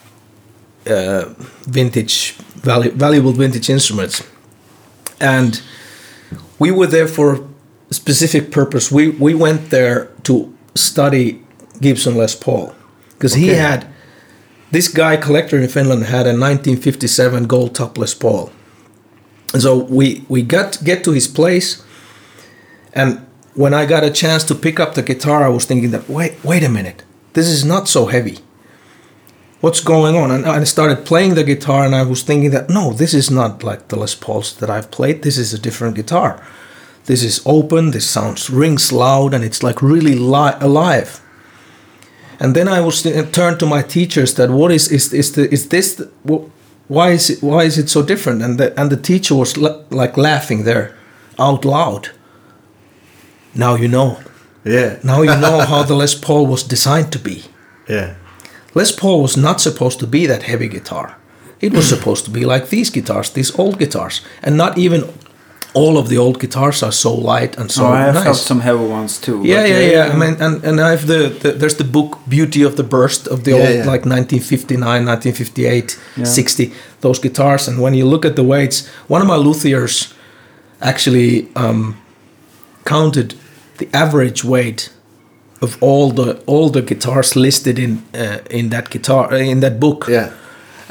[0.86, 1.24] uh,
[1.66, 4.22] vintage, valu- valuable vintage instruments
[5.20, 5.60] and
[6.58, 7.46] we were there for
[7.90, 8.90] a specific purpose.
[8.90, 11.42] We we went there to study
[11.80, 12.74] Gibson Les Paul
[13.12, 13.86] because he had
[14.70, 18.50] this guy collector in Finland had a 1957 gold top Les Paul,
[19.52, 21.82] and so we we got get to his place,
[22.92, 26.08] and when I got a chance to pick up the guitar, I was thinking that
[26.08, 28.38] wait wait a minute, this is not so heavy.
[29.60, 30.30] What's going on?
[30.30, 33.62] And I started playing the guitar, and I was thinking that no, this is not
[33.62, 35.22] like the Les Pauls that I've played.
[35.22, 36.40] This is a different guitar.
[37.04, 37.90] This is open.
[37.90, 41.20] This sounds rings loud, and it's like really li- alive.
[42.40, 43.02] And then I was
[43.32, 46.48] turned to my teachers that what is is is the, is this the, wh-
[46.90, 48.42] why is it why is it so different?
[48.42, 50.96] And the and the teacher was la- like laughing there
[51.38, 52.10] out loud.
[53.54, 54.18] Now you know.
[54.64, 54.98] Yeah.
[55.02, 57.42] Now you know how the Les Paul was designed to be.
[57.88, 58.14] Yeah.
[58.74, 61.16] Les Paul was not supposed to be that heavy guitar.
[61.60, 65.02] It was supposed to be like these guitars, these old guitars, and not even
[65.74, 68.24] all of the old guitars are so light and so So I have nice.
[68.24, 69.42] felt some heavy ones too.
[69.44, 70.14] yeah, yeah, uh, yeah.
[70.14, 73.28] I mean, and and I have the, the there's the book Beauty of the Burst
[73.28, 73.92] of the Yeah, old yeah.
[73.92, 76.24] like 1959, 1958, Yeah.
[76.24, 77.68] 60 those guitars.
[77.68, 80.14] And when you look at the weights, one of my luthiers
[80.80, 81.94] actually um,
[82.84, 83.34] counted
[83.78, 84.90] the average weight
[85.60, 89.78] of all the all the guitars listed in uh, in that guitar uh, in that
[89.80, 90.30] book Yeah.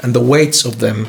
[0.02, 1.06] and the weights of them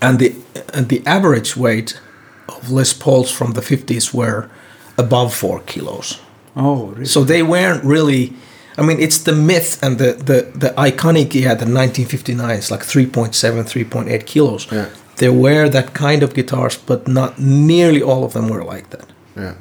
[0.00, 0.32] and the
[0.74, 2.00] and the average weight
[2.48, 4.48] of Les Pauls from the 50s were
[4.96, 6.18] above 4 kilos
[6.56, 7.06] Oh, really?
[7.06, 8.32] so they weren't really
[8.78, 13.64] I mean it's the myth and the the, the iconic yeah the 1959s like 3.7
[13.64, 14.86] 3.8 kilos Yeah.
[15.16, 19.06] there were that kind of guitars but not nearly all of them were like that
[19.36, 19.54] Yeah.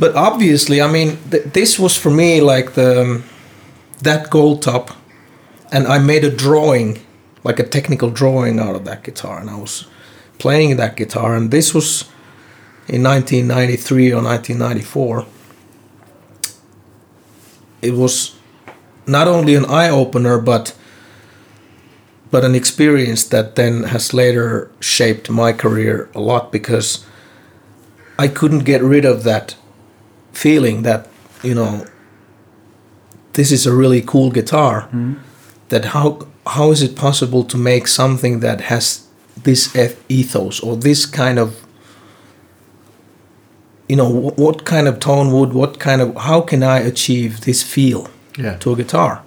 [0.00, 3.24] But obviously, I mean, th- this was for me like the um,
[4.02, 4.92] that gold top,
[5.70, 7.00] and I made a drawing,
[7.44, 9.86] like a technical drawing out of that guitar, and I was
[10.38, 12.04] playing that guitar, and this was
[12.88, 15.26] in 1993 or 1994.
[17.82, 18.36] It was
[19.06, 20.74] not only an eye opener, but
[22.30, 27.04] but an experience that then has later shaped my career a lot because
[28.18, 29.56] I couldn't get rid of that
[30.32, 31.08] feeling that
[31.42, 31.84] you know
[33.32, 35.14] this is a really cool guitar hmm.
[35.68, 39.06] that how how is it possible to make something that has
[39.44, 39.74] this
[40.08, 41.64] ethos or this kind of
[43.88, 47.40] you know wh- what kind of tone wood what kind of how can i achieve
[47.42, 48.56] this feel Yeah.
[48.58, 49.22] to a guitar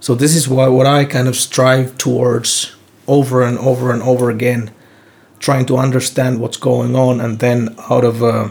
[0.00, 2.74] so this is why what i kind of strive towards
[3.06, 4.70] over and over and over again
[5.38, 8.50] trying to understand what's going on and then out of a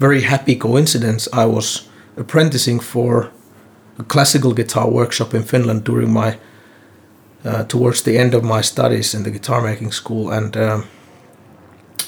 [0.00, 3.30] very happy coincidence i was apprenticing for
[3.98, 6.38] a classical guitar workshop in finland during my
[7.44, 10.84] uh, towards the end of my studies in the guitar making school and um,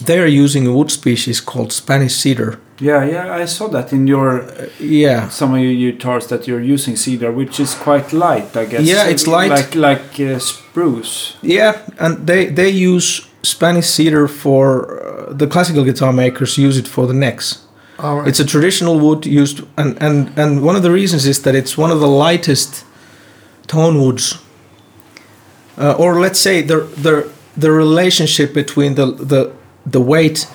[0.01, 3.35] they're using a wood species called spanish cedar yeah, yeah.
[3.35, 4.45] I saw that in your
[4.81, 8.83] yeah some of your guitars that you're using cedar, which is quite light, I guess.
[8.83, 9.51] Yeah, it's light.
[9.51, 11.37] like like uh, spruce.
[11.43, 16.89] Yeah, and they they use Spanish cedar for uh, the classical guitar makers use it
[16.89, 17.67] for the necks.
[18.03, 18.29] All right.
[18.29, 21.79] It's a traditional wood used, and and and one of the reasons is that it's
[21.79, 22.85] one of the lightest
[23.67, 24.39] tone woods,
[25.79, 29.53] uh, or let's say the the the relationship between the the
[29.91, 30.47] the weight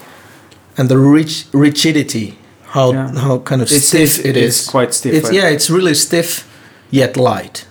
[0.78, 2.38] and the rich rigidity,
[2.74, 3.12] how Yeah.
[3.20, 6.46] how kind of It's- stiff it's- it's quite stiff, It's I- yeah, it's really stiff
[6.92, 7.66] yet light.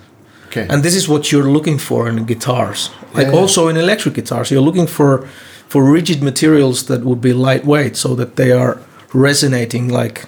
[0.47, 0.65] okay.
[0.69, 2.89] And this is what you're looking for in guitars.
[3.15, 3.39] Like Yeah.
[3.41, 5.23] also in electric guitars, you're looking for
[5.69, 8.77] for rigid materials that would be lightweight so that they are
[9.13, 10.25] resonating like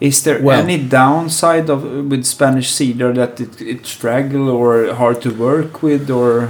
[0.00, 5.20] Is there Well- any downside of with Spanish cedar that it, it's fragile or hard
[5.22, 6.48] to work with or?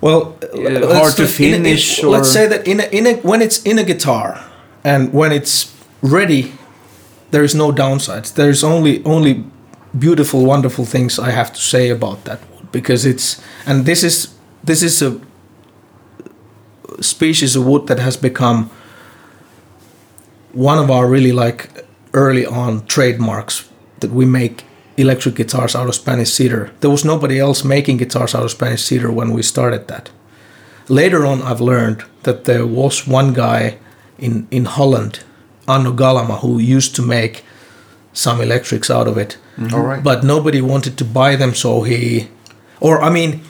[0.00, 3.14] well uh, let's- hard to in a- finish let's say that in a, in a,
[3.22, 4.40] when it's in a guitar
[4.84, 5.66] and when it's
[6.02, 6.52] ready,
[7.30, 8.32] there is no downsides.
[8.34, 9.44] There's only only
[9.98, 14.28] beautiful, wonderful things I have to say about that wood because it's and this is
[14.66, 15.10] this is a
[17.00, 18.70] species of wood that has become
[20.56, 21.68] one of our really like
[22.14, 23.68] early on trademarks
[24.00, 24.64] that we make
[24.96, 26.70] electric guitars out of Spanish cedar.
[26.80, 30.10] There was nobody else making guitars out of Spanish cedar when we started that.
[30.88, 33.78] Later on, I've learned that there was one guy
[34.18, 35.20] in, in Holland,
[35.68, 37.44] Anno Galama, who used to make
[38.14, 39.36] some electrics out of it.
[39.58, 39.74] Mm-hmm.
[39.74, 40.02] All right.
[40.02, 42.28] But nobody wanted to buy them, so he,
[42.80, 43.42] or I mean,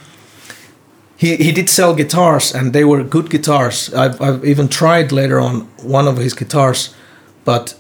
[1.17, 3.93] he, he did sell guitars and they were good guitars.
[3.95, 6.95] I've, I've even tried later on one of his guitars,
[7.45, 7.75] but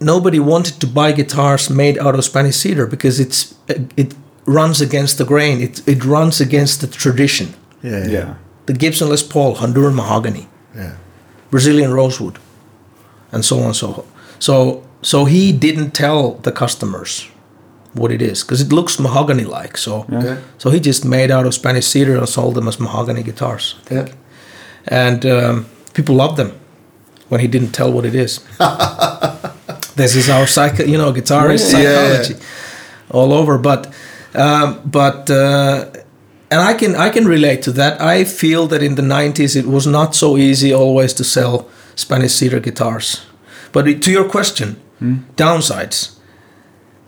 [0.00, 3.54] nobody wanted to buy guitars made out of Spanish cedar because it's
[3.96, 4.14] it
[4.46, 5.60] runs against the grain.
[5.60, 7.54] It it runs against the tradition.
[7.82, 8.06] yeah.
[8.08, 8.34] Yeah.
[8.66, 10.46] The Gibson Les Paul, Honduran mahogany,
[10.76, 10.92] Yeah.
[11.50, 12.38] Brazilian rosewood,
[13.32, 14.04] and so on and so
[14.38, 17.29] so so he didn't tell the customers
[17.94, 19.76] what it is because it looks mahogany like.
[19.78, 20.36] So Yeah.
[20.58, 23.74] So he just made out of Spanish cedar and sold them as mahogany guitars.
[23.90, 24.06] Yeah.
[24.86, 26.52] and um, people loved them
[27.28, 28.40] when he didn't tell what it is.
[29.96, 32.34] this is our psycho, you know, guitarist yeah, psychology
[33.10, 33.58] all over.
[33.58, 33.86] But
[34.34, 35.86] Um, but uh,
[36.50, 38.00] and I can I can relate to that.
[38.00, 41.66] I feel that in the '90s it was not so easy always to sell
[41.96, 43.26] Spanish cedar guitars.
[43.72, 44.76] But to your question,
[45.36, 46.16] downsides.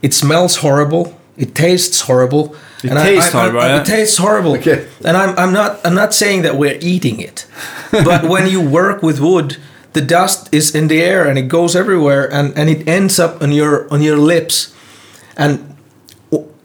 [0.03, 1.19] It smells horrible.
[1.37, 2.55] It tastes horrible.
[2.85, 3.81] It and tastes I- I- horrible, I- yeah?
[3.81, 4.53] It tastes horrible.
[4.57, 4.87] Okay.
[5.05, 7.47] And I'm, I'm not I'm not saying that we're eating it,
[7.91, 9.57] but when you work with wood,
[9.93, 13.41] the dust is in the air and it goes everywhere, and, and it ends up
[13.43, 14.75] on your on your lips,
[15.37, 15.59] and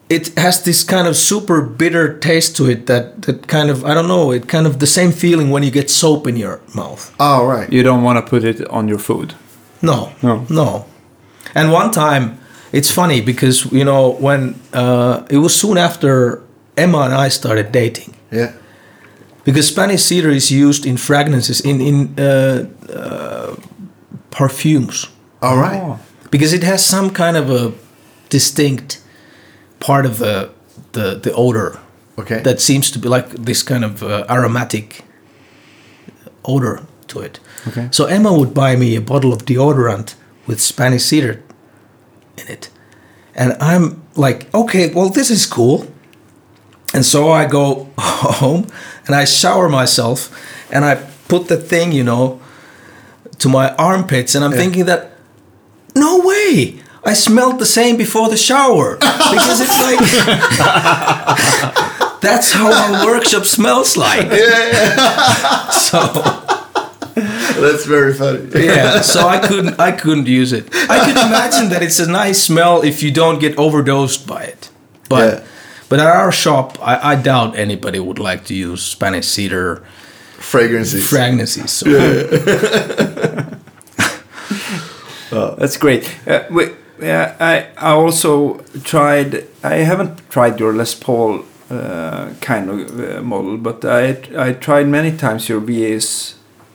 [0.09, 3.93] it has this kind of super bitter taste to it that that kind of I
[3.93, 7.13] don't know it kind of the same feeling when you get soap in your mouth.
[7.19, 7.71] Oh, right.
[7.71, 9.33] You don't want to put it on your food.
[9.81, 10.45] No, No.
[10.49, 10.85] no.
[11.55, 12.39] And one time,
[12.71, 16.41] it's funny because you know when uh, it was soon after
[16.75, 18.13] Emma and I started dating.
[18.31, 18.51] Yeah.
[19.45, 23.55] because Spanish cedar is used in fragrances in in uh, uh,
[24.31, 25.07] perfumes
[25.41, 25.81] All right.
[25.81, 25.97] Oh.
[26.31, 27.71] because it has some kind of a
[28.29, 28.99] distinct
[29.79, 30.49] part of the
[30.91, 31.79] the, the odor
[32.19, 32.41] Okay.
[32.43, 35.03] that seems to be like this kind of uh, aromatic
[36.43, 37.39] odor to it.
[37.67, 37.87] Okay.
[37.91, 40.15] So Emma would buy me a bottle of deodorant
[40.47, 41.41] with Spanish cedar
[42.37, 42.69] in it.
[43.35, 45.87] And I'm like, okay, well, this is cool.
[46.93, 48.67] And so I go home
[49.05, 50.31] and I shower myself
[50.71, 50.95] and I
[51.27, 52.41] put the thing, you know,
[53.39, 54.35] to my armpits.
[54.35, 55.11] And I'm thinking that,
[55.95, 56.79] no way.
[57.03, 59.99] I smelled the same before the shower because it's like
[62.21, 64.27] that's how our workshop smells like.
[65.71, 66.43] So
[67.61, 68.65] That's very funny.
[68.65, 70.65] yeah, so I couldn't I couldn't use it.
[70.89, 74.69] I could imagine that it's a nice smell if you don't get overdosed by it.
[75.09, 75.43] But Yeah.
[75.89, 79.81] but at our shop, I, I doubt anybody would like to use Spanish cedar
[80.39, 81.09] Fragrances.
[81.09, 81.71] fragrances.
[81.71, 81.87] So
[85.59, 86.15] That's great.
[86.27, 86.69] Uh, we,
[87.01, 89.43] yeah, I I also tried.
[89.63, 94.87] I haven't tried your Les Paul uh, kind of uh, model, but I I tried
[94.87, 95.59] many times your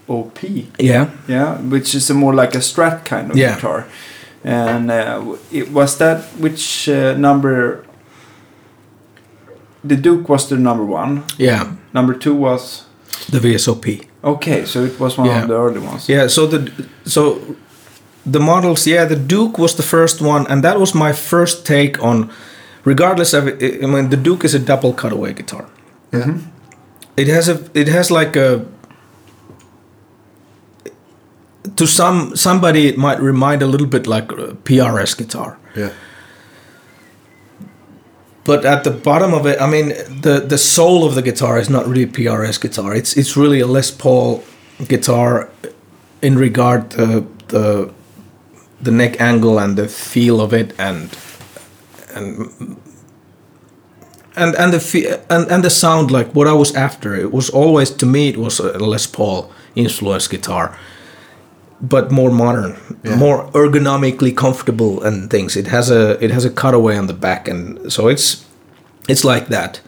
[0.08, 0.66] VSOP.
[0.78, 3.54] yeah, Yeah, which is a more like a Strat kind of Yeah.
[3.54, 3.84] guitar.
[4.44, 7.84] And uh, it was that which uh, number?
[9.84, 11.22] The Duke was the number one.
[11.38, 12.84] yeah, Number two was
[13.30, 14.02] the VSOP.
[14.24, 15.42] okay, so it was one Yeah.
[15.42, 16.08] of the early ones.
[16.08, 16.70] Yeah, so the
[17.04, 17.38] so
[18.32, 21.98] the models, yeah, the Duke was the first one, and that was my first take
[22.02, 22.28] on.
[22.84, 25.64] Regardless of it, I mean, the Duke is a double cutaway guitar.
[26.12, 26.34] Yeah.
[27.16, 28.60] It has a it has like a
[31.76, 35.58] to some somebody it might remind a little bit like uh, a PRS guitar.
[35.76, 35.90] Yeah.
[38.44, 39.88] But at the bottom of it, I mean,
[40.22, 42.94] the the soul of the guitar is not really PRS guitar.
[42.94, 44.42] It's it's really a Les Paul
[44.88, 45.48] guitar
[46.20, 47.92] in regard to the
[48.80, 51.16] the neck angle and the feel of it and
[52.14, 52.76] and
[54.36, 57.14] and and the fe- and and the sound like what I was after.
[57.14, 60.76] It was always to me it was a Les Paul influenced guitar,
[61.82, 62.74] but more modern,
[63.04, 63.16] Yeah.
[63.18, 65.56] more ergonomically comfortable and things.
[65.56, 68.44] It has a it has a cutaway on the back, and so it's
[69.08, 69.80] it's like that.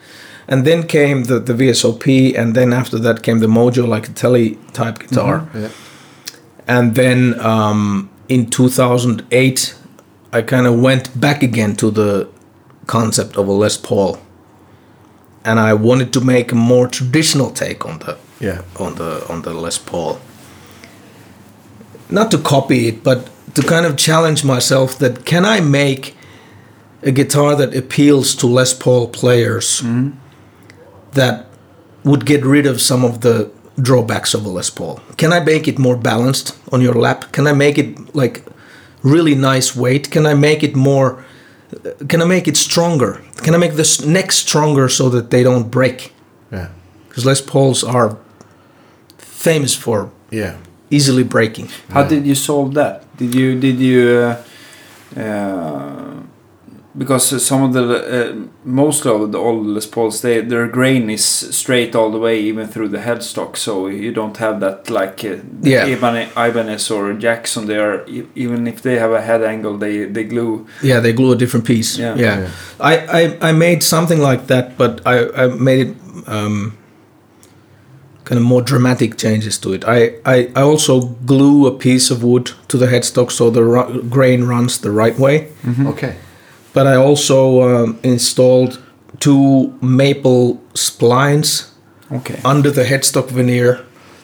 [0.47, 4.13] And then came the the VSOP, and then after that came the Mojo, like a
[4.13, 5.47] tele type guitar.
[5.55, 5.69] Yeah.
[6.67, 9.75] And then um, in 2008,
[10.33, 12.27] I kind of went back again to the
[12.87, 14.17] concept of a Les Paul,
[15.45, 18.61] and I wanted to make a more traditional take on the Yeah.
[18.79, 20.17] on the on the Les Paul.
[22.09, 26.15] Not to copy it, but to kind of challenge myself that can I make
[27.01, 30.17] a guitar that appeals to Les Paul players mm-hmm.
[31.13, 31.47] that
[32.03, 33.49] would get rid of some of the
[33.81, 34.99] drawbacks of a Les Paul?
[35.17, 37.31] Can I make it more balanced on your lap?
[37.31, 38.43] Can I make it like
[39.03, 40.11] really nice weight?
[40.11, 41.23] Can I make it more?
[41.73, 43.21] Uh, can I make it stronger?
[43.37, 46.11] Can I make the s- neck stronger so that they don't break?
[46.51, 46.69] Yeah.
[47.09, 48.17] because Les Pauls are
[49.17, 50.57] famous for Yeah.
[50.89, 51.69] Easily breaking.
[51.89, 53.03] How did you solve that?
[53.17, 54.35] Did you did you
[55.17, 56.11] uh, uh,
[56.97, 61.25] because some of the uh, most of the old Les Pauls they their grain is
[61.25, 65.37] straight all the way even through the headstock, so you don't have that like uh,
[65.61, 65.85] Yeah.
[65.87, 67.67] Ibanez, Ibanez or Jackson.
[67.67, 68.05] They are
[68.35, 70.65] even if they have a head angle, they they glue.
[70.81, 71.97] Yeah, they glue a different piece.
[71.97, 72.15] Yeah.
[72.17, 72.49] Yeah, Yeah.
[72.79, 75.95] I, I I made something like that, but I I made it
[76.27, 76.77] um,
[78.25, 79.83] kind of more dramatic changes to it.
[79.87, 84.03] I, I I also glue a piece of wood to the headstock so the ru-
[84.09, 85.47] grain runs the right way.
[85.87, 86.15] Okay.
[86.73, 88.79] But I also um, installed
[89.19, 91.69] two maple splines
[92.11, 92.39] Okay.
[92.45, 93.79] under the headstock veneer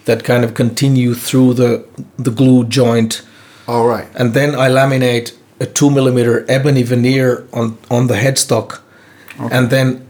[0.06, 1.84] that kind of continue through the
[2.24, 3.22] the glue joint
[3.68, 4.08] All right.
[4.20, 8.80] and then I laminate a two millimeter ebony veneer on on the headstock,
[9.52, 10.06] and then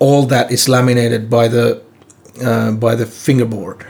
[0.00, 1.80] all that is laminated by the
[2.42, 3.86] uh, by the fingerboard.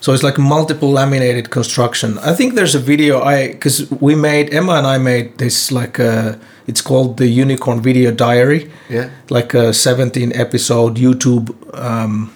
[0.00, 2.18] So it's like multiple laminated construction.
[2.18, 6.00] I think there's a video I because we made Emma and I made this like
[6.00, 6.34] uh
[6.66, 8.70] it's called the Unicorn Video Diary.
[8.88, 9.10] Yeah.
[9.30, 12.32] Like a 17 episode YouTube um,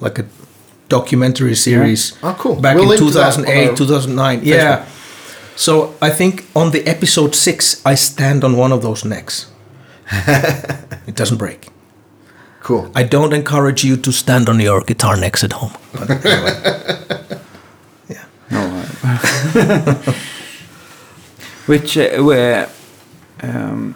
[0.00, 0.26] like a
[0.88, 2.16] documentary series.
[2.22, 2.60] Oh, cool.
[2.60, 4.40] Back We'll in link to that on 2008, our 2009.
[4.44, 4.86] Yeah.
[5.56, 9.50] So I think on the episode six, I stand on one of those necks.
[11.06, 11.68] it doesn't break.
[12.66, 12.90] Cool.
[12.96, 15.70] I don't encourage you to stand on your guitar necks at home.
[15.92, 17.40] But anyway.
[18.08, 18.24] yeah.
[18.50, 18.84] No.
[19.04, 20.14] I-
[21.66, 22.68] Which, uh, where,
[23.40, 23.94] um,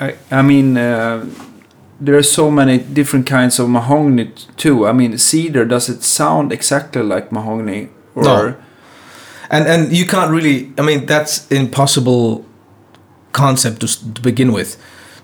[0.00, 1.26] I, I mean, uh,
[2.00, 4.86] there are so many different kinds of mahogany too.
[4.86, 7.88] I mean, cedar, does it sound exactly like mahogany?
[8.14, 8.54] Or, No.
[9.50, 10.72] And and you can't really.
[10.78, 12.44] I mean, that's impossible
[13.32, 14.76] concept to, to begin with.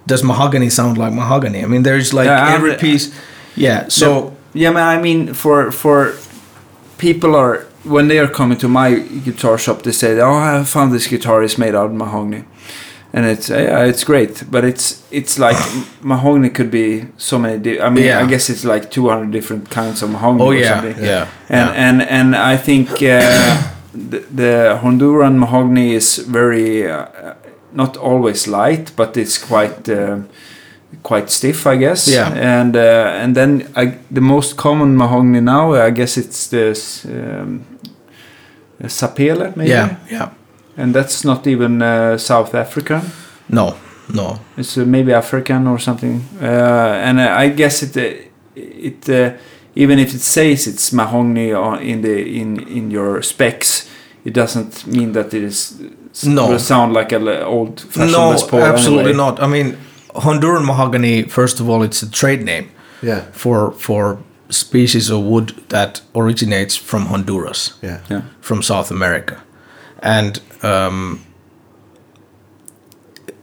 [0.07, 1.63] Does mahogany sound like mahogany?
[1.63, 3.11] I mean, there's like Yeah, every piece.
[3.57, 3.89] Yeah.
[3.89, 6.13] So Yeah, man, I mean, for for
[6.99, 8.95] people are when they are coming to my
[9.25, 12.45] guitar shop, they say, "Oh, I found this guitar is made out of mahogany,"
[13.15, 15.57] and it's yeah, it's great, but it's it's like
[16.03, 17.59] mahogany could be so many.
[17.59, 18.21] Di- I mean, Yeah.
[18.25, 20.43] I guess it's like two hundred different kinds of mahogany.
[20.45, 21.05] Oh or yeah, something.
[21.05, 21.89] yeah, and yeah.
[21.89, 23.63] and and I think uh,
[24.11, 27.07] the, the Honduran mahogany is very uh,
[27.75, 30.19] not always light, but it's quite uh,
[31.03, 32.09] quite stiff, I guess.
[32.09, 32.33] Yeah.
[32.33, 37.65] And uh, and then I, the most common mahogany now, I guess it's this um,
[38.83, 39.71] sapele, maybe.
[39.71, 40.31] yeah, yeah.
[40.77, 43.03] And that's not even uh, South African.
[43.49, 43.77] No,
[44.13, 44.39] no.
[44.57, 46.23] It's uh, maybe African or something.
[46.41, 46.45] Uh,
[47.05, 48.15] and uh, I guess it uh,
[48.55, 49.33] it uh,
[49.75, 51.51] even if it says it's mahogany
[51.91, 53.89] in the in in your specs,
[54.25, 55.75] it doesn't mean that it is
[56.25, 56.47] No.
[56.49, 59.17] will sound like an old fashioned No, Les Paul absolutely anyway.
[59.17, 59.43] not.
[59.43, 59.77] I mean,
[60.15, 61.23] Honduran mahogany.
[61.29, 62.65] First of all, it's a trade name
[63.03, 63.21] Yeah.
[63.33, 64.19] for for
[64.51, 67.73] species of wood that originates from Honduras.
[67.83, 67.99] Yeah.
[68.11, 68.21] Yeah.
[68.41, 69.37] from South America,
[70.03, 71.19] and um,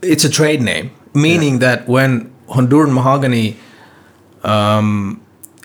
[0.02, 3.56] it's a trade name, meaning that when Honduran mahogany
[4.44, 5.20] um,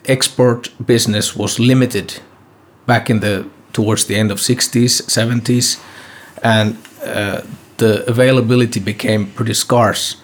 [0.09, 2.21] export business was limited
[2.87, 5.81] back in the towards the end of 60s, 70s,
[6.43, 7.43] and uh,
[7.77, 10.17] the availability became pretty scarce.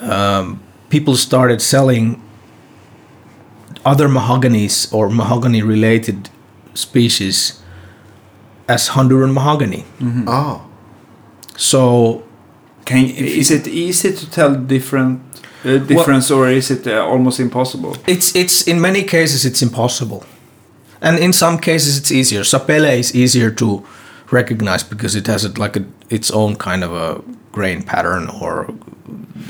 [0.00, 2.22] Um, people started selling
[3.84, 6.28] other mahoganies or mahogany related
[6.74, 7.62] species
[8.68, 9.84] as Honduran mahogany.
[10.26, 10.66] Oh.
[11.56, 12.24] So
[12.84, 15.20] Can is it easy to tell different
[15.64, 17.96] uh, difference, or is it uh, almost impossible?
[18.06, 20.24] it's it's in many cases it's impossible,
[21.00, 22.42] and in some cases it's easier.
[22.42, 23.84] Sapele is easier to
[24.32, 27.22] recognize because it has it like a, its own kind of a
[27.52, 28.66] grain pattern, or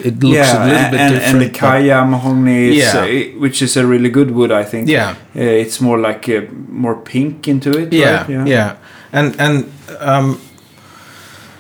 [0.05, 1.22] it looks a little bit and, different.
[1.22, 2.99] and the khaya mahogany, Yeah.
[3.05, 4.89] uh, which is a really good wood, I think.
[4.89, 5.11] Yeah.
[5.37, 7.93] uh, it's more like uh, more pink into it.
[7.93, 8.47] yeah, right?
[8.49, 8.76] yeah,
[9.12, 9.64] and and
[10.01, 10.41] um,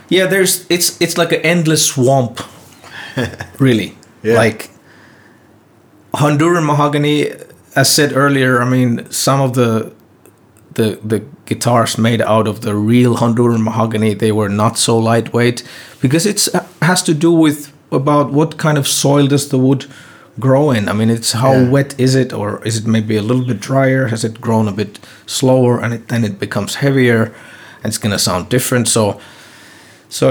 [0.08, 2.40] yeah, there's it's it's like an endless swamp,
[3.58, 3.94] really.
[4.24, 4.38] Yeah.
[4.44, 4.70] Like
[6.14, 7.32] Honduran mahogany,
[7.74, 8.60] as said earlier.
[8.62, 9.92] I mean, some of the
[10.74, 11.22] the the
[11.54, 15.62] guitars made out of the real Honduran mahogany they were not so lightweight
[16.00, 19.84] because it's uh, has to do with about what kind of soil does the wood
[20.40, 20.88] grow in.
[20.88, 21.70] I mean, it's how Yeah.
[21.70, 24.08] wet is it, or is it maybe a little bit drier?
[24.08, 27.22] Has it grown a bit slower, and it, then it becomes heavier,
[27.82, 28.88] and it's gonna sound different.
[28.88, 29.20] So,
[30.08, 30.28] so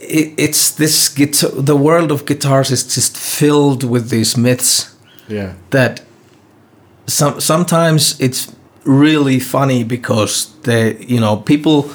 [0.00, 1.50] it, it's this guitar.
[1.64, 4.94] The world of guitars is just filled with these myths
[5.28, 5.52] Yeah.
[5.70, 6.00] that
[7.06, 8.48] some sometimes it's
[8.84, 11.90] really funny because they you know people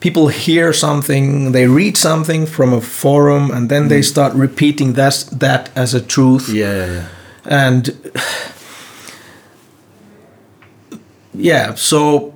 [0.00, 5.28] people hear something they read something from a forum and then they start repeating that
[5.32, 6.76] that as a truth Yeah.
[6.76, 6.92] Yeah.
[6.92, 7.06] yeah.
[7.44, 7.90] and
[11.34, 12.32] yeah so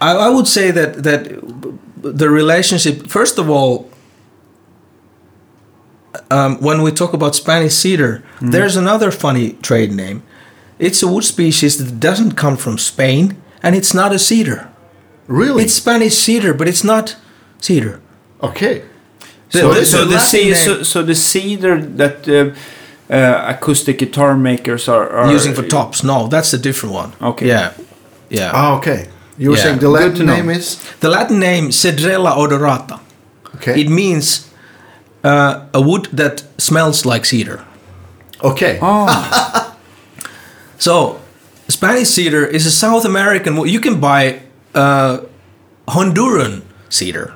[0.00, 1.28] I, I would say that that
[2.02, 3.90] the relationship first of all
[6.30, 10.22] um, when we talk about Spanish cedar, there's another funny trade name.
[10.78, 14.68] It's a wood species that doesn't come from Spain, and it's not a cedar.
[15.28, 15.62] Really?
[15.64, 17.16] It's Spanish cedar, but it's not
[17.60, 18.00] cedar.
[18.40, 18.82] okay.
[19.50, 22.34] The- So, the- so, the the Latin so, so the cedar that uh,
[23.14, 26.02] uh, acoustic guitar makers are, are using for tops.
[26.02, 27.12] No, that's a different one.
[27.20, 27.46] Okay.
[27.48, 27.70] Yeah,
[28.30, 28.50] yeah.
[28.54, 29.06] Oh, okay.
[29.38, 29.64] You were Yeah.
[29.64, 30.76] saying the Latin name is?
[31.00, 32.98] The Latin name Cedrela odorata.
[33.54, 33.80] Okay.
[33.80, 34.48] It means
[35.24, 37.60] uh, a wood that smells like cedar.
[38.42, 38.78] okay.
[38.82, 39.06] Oh,
[40.84, 41.18] So,
[41.68, 43.56] Spanish cedar is a South American.
[43.56, 43.70] wood.
[43.70, 44.40] You can buy
[44.74, 45.18] uh,
[45.88, 47.32] Honduran cedar.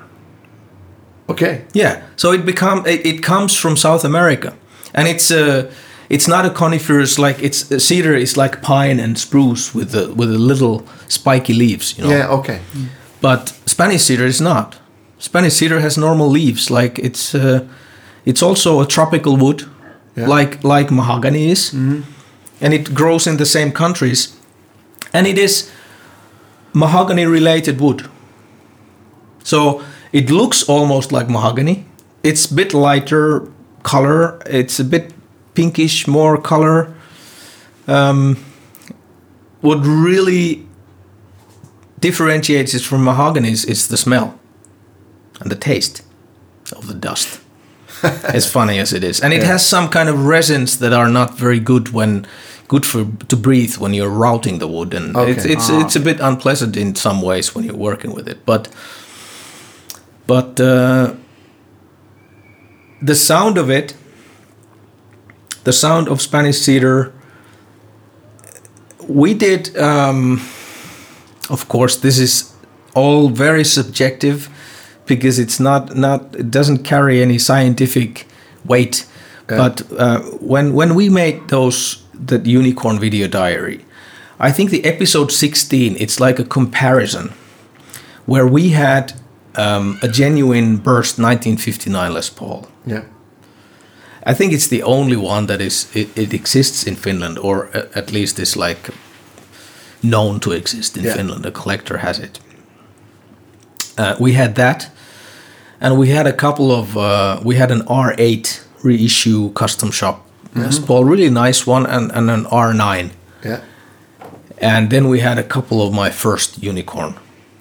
[1.28, 1.64] Okay.
[1.74, 2.02] Yeah.
[2.16, 4.52] So it become it, it comes from South America,
[4.94, 5.70] and it's a
[6.08, 10.12] it's not a coniferous like it's uh, cedar is like pine and spruce with the
[10.18, 12.38] with the little spiky leaves you know Yeah.
[12.38, 12.58] Okay.
[13.20, 14.78] but Spanish cedar is not.
[15.18, 16.70] Spanish cedar has normal leaves.
[16.70, 17.60] Like it's uh,
[18.24, 19.62] it's also a tropical wood,
[20.16, 20.38] Yeah.
[20.38, 21.72] like like mahogany is,
[22.60, 24.36] and it grows in the same countries,
[25.12, 25.70] and it is
[26.72, 28.08] mahogany related wood.
[29.44, 29.82] So
[30.12, 31.86] it looks almost like mahogany.
[32.22, 33.50] It's a bit lighter
[33.82, 34.38] color.
[34.46, 35.12] It's a bit
[35.54, 36.94] pinkish, more color.
[37.86, 38.36] Um,
[39.60, 40.66] what really
[42.00, 44.38] differentiates it from mahogany is, is the smell
[45.40, 46.02] and the taste
[46.72, 47.40] of the dust.
[48.34, 49.52] As funny as it is, and it Yeah.
[49.52, 52.26] has some kind of resins that are not very good when
[52.68, 55.32] good for to breathe when you're routing the wood, and Okay.
[55.32, 55.80] it's it's Ah.
[55.80, 58.38] it's a bit unpleasant in some ways when you're working with it.
[58.46, 58.68] But
[60.26, 61.12] but uh,
[63.06, 63.94] the sound of it,
[65.64, 67.12] the sound of Spanish cedar.
[69.08, 69.76] We did.
[69.78, 70.40] Um,
[71.50, 72.44] of course this is
[72.94, 74.48] all very subjective
[75.08, 78.26] because it's not not it doesn't carry any scientific
[78.64, 79.06] weight
[79.50, 79.56] Yeah.
[79.68, 83.78] but uh, when when we made those that unicorn video diary
[84.48, 87.30] i think the episode 16 it's like a comparison
[88.26, 89.12] where we had
[89.56, 93.02] um, a genuine burst 1959 les paul Yeah.
[94.30, 98.12] I think it's the only one that is it, it exists in Finland, or at
[98.12, 98.92] least is like
[100.02, 101.16] known to exist in Yeah.
[101.16, 101.46] Finland.
[101.46, 102.40] A collector has it.
[103.98, 104.90] Uh, we had that,
[105.80, 110.26] and we had a couple of uh, we had an R8 reissue custom shop.
[110.54, 110.86] Mm-hmm.
[110.86, 113.10] Paul, really nice one, and, and an R9,
[113.44, 113.60] Yeah.
[114.58, 117.14] and then we had a couple of my first unicorn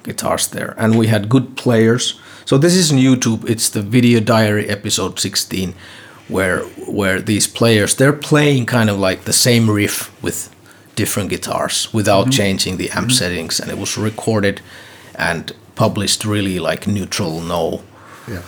[0.04, 2.20] guitars there, and we had good players.
[2.46, 3.48] So this is on YouTube.
[3.50, 5.74] It's the video diary episode 16,
[6.28, 10.50] where where these players they're playing kind of like the same riff with
[10.96, 12.32] different guitars without mm-hmm.
[12.32, 13.18] changing the amp mm-hmm.
[13.18, 14.62] settings, and it was recorded
[15.14, 17.82] and published really like neutral, no
[18.28, 18.42] Yeah.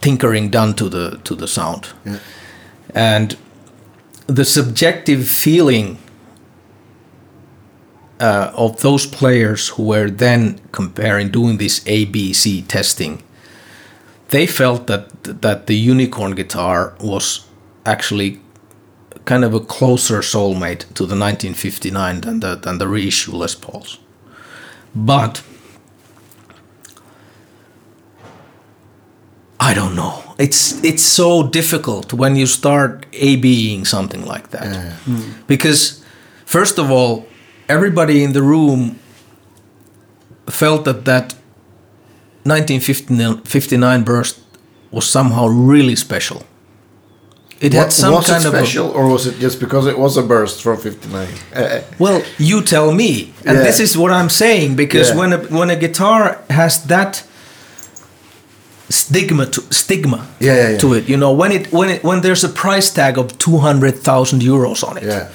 [0.00, 1.88] tinkering done to the to the sound.
[2.04, 2.18] Yeah.
[2.94, 3.36] and
[4.26, 5.98] the subjective feeling
[8.20, 13.22] uh, of those players who were then comparing doing this ABC testing
[14.28, 15.08] they felt that
[15.42, 17.46] that the unicorn guitar was
[17.84, 18.40] actually
[19.24, 23.98] kind of a closer soulmate to the 1959 than the than the reissue Les Pauls
[24.94, 25.42] but
[29.62, 30.22] I don't know.
[30.38, 34.64] It's it's so difficult when you start ABing something like that.
[34.64, 34.92] Yeah.
[35.46, 36.02] Because
[36.46, 37.26] first of all,
[37.68, 38.96] everybody in the room
[40.48, 41.34] felt that that
[42.44, 44.40] 1959 burst
[44.90, 46.42] was somehow really special.
[47.60, 49.98] It had some was kind it of a- special, or was it just because it
[49.98, 51.28] was a burst from '59?
[51.54, 53.64] Uh, Well, you tell me, and Yeah.
[53.64, 55.18] this is what I'm saying because Yeah.
[55.20, 57.22] when a when a guitar has that
[58.90, 60.78] stigma to, stigma Yeah, yeah, yeah.
[60.78, 63.58] to it, you know, when it when it when there's a price tag of two
[63.58, 65.28] hundred thousand euros on it, yeah.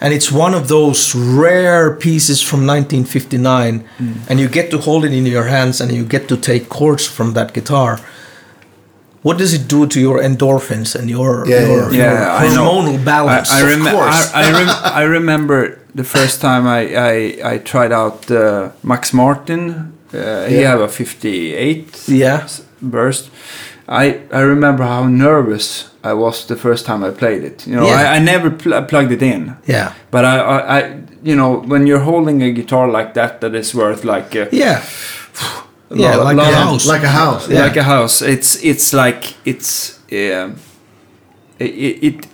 [0.00, 4.12] and it's one of those rare pieces from 1959, Hmm.
[4.28, 7.06] and you get to hold it in your hands and you get to take chords
[7.06, 7.98] from that guitar.
[9.22, 12.12] What does it do to your endorphins and your, Yeah, your, yeah.
[12.12, 13.50] your Yeah, I hormonal balance?
[13.50, 14.32] I, I, Of rem- course.
[14.32, 19.12] I, I, rem- I remember the first time I, I, I tried out uh, Max
[19.12, 19.92] Martin.
[20.14, 20.70] Uh, He Yeah.
[20.70, 22.46] had a 58 Yeah.
[22.80, 23.30] burst.
[23.88, 27.66] I, I remember how nervous I was the first time I played it.
[27.66, 28.12] You know, Yeah.
[28.12, 29.56] I, I never pl- plugged it in.
[29.66, 29.92] yeah.
[30.10, 33.74] But I, I, I, you know, when you're holding a guitar like that, that is
[33.74, 34.82] worth like uh, Yeah.
[35.90, 36.86] a Yeah, lot- like lot a of- house.
[36.92, 37.48] Like a house.
[37.48, 37.62] Yeah.
[37.64, 38.22] like a house.
[38.22, 40.56] It's it's like it's um,
[41.58, 42.26] it, it,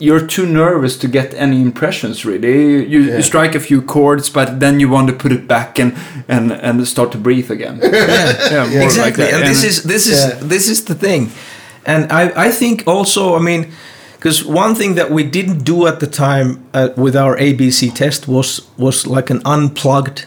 [0.00, 2.86] you're too nervous to get any impressions really.
[2.92, 3.16] You, Yeah.
[3.16, 5.92] you strike a few chords, but then you want to put it back and
[6.28, 7.78] and and start to breathe again.
[7.82, 9.34] yeah, more like exactly that.
[9.34, 10.48] and this is this is Yeah.
[10.48, 11.30] this is the thing
[11.86, 13.66] and i i think also i mean
[14.16, 18.26] because one thing that we didn't do at the time uh, with our abc test
[18.28, 20.26] was was like an unplugged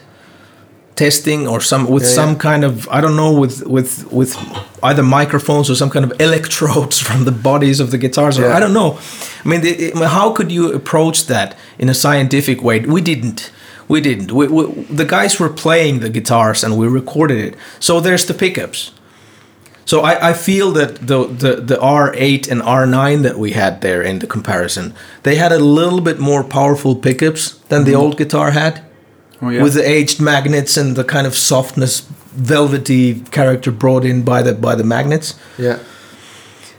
[0.96, 2.38] testing or some with Yeah, some yeah.
[2.38, 4.36] kind of i don't know with with with
[4.82, 8.60] either microphones or some kind of electrodes from the bodies of the guitars or i
[8.60, 8.98] don't know.
[9.44, 12.80] I mean the, I mean, how could you approach that in a scientific way?
[12.80, 13.50] We didn't.
[13.88, 14.32] We didn't.
[14.32, 17.54] We, we, the guys were playing the guitars and we recorded it.
[17.78, 18.92] So there's the pickups.
[19.84, 24.00] So I, I feel that the, the, the R8 and R9 that we had there
[24.00, 24.94] in the comparison,
[25.24, 28.00] they had a little bit more powerful pickups than the mm-hmm.
[28.00, 28.82] old guitar had,
[29.44, 29.62] Oh, yeah.
[29.62, 32.00] with the aged magnets and the kind of softness,
[32.34, 35.34] velvety character brought in by the by the magnets.
[35.58, 35.78] Yeah.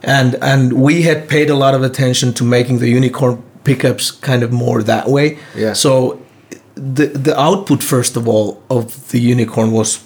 [0.04, 4.44] and and we had paid a lot of attention to making the unicorn pickups kind
[4.44, 5.38] of more that way.
[5.56, 5.74] Yeah.
[5.74, 6.20] So
[6.76, 10.00] the the output first of all of the unicorn was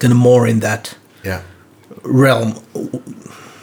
[0.00, 1.40] kind of more in that Yeah.
[2.04, 2.54] realm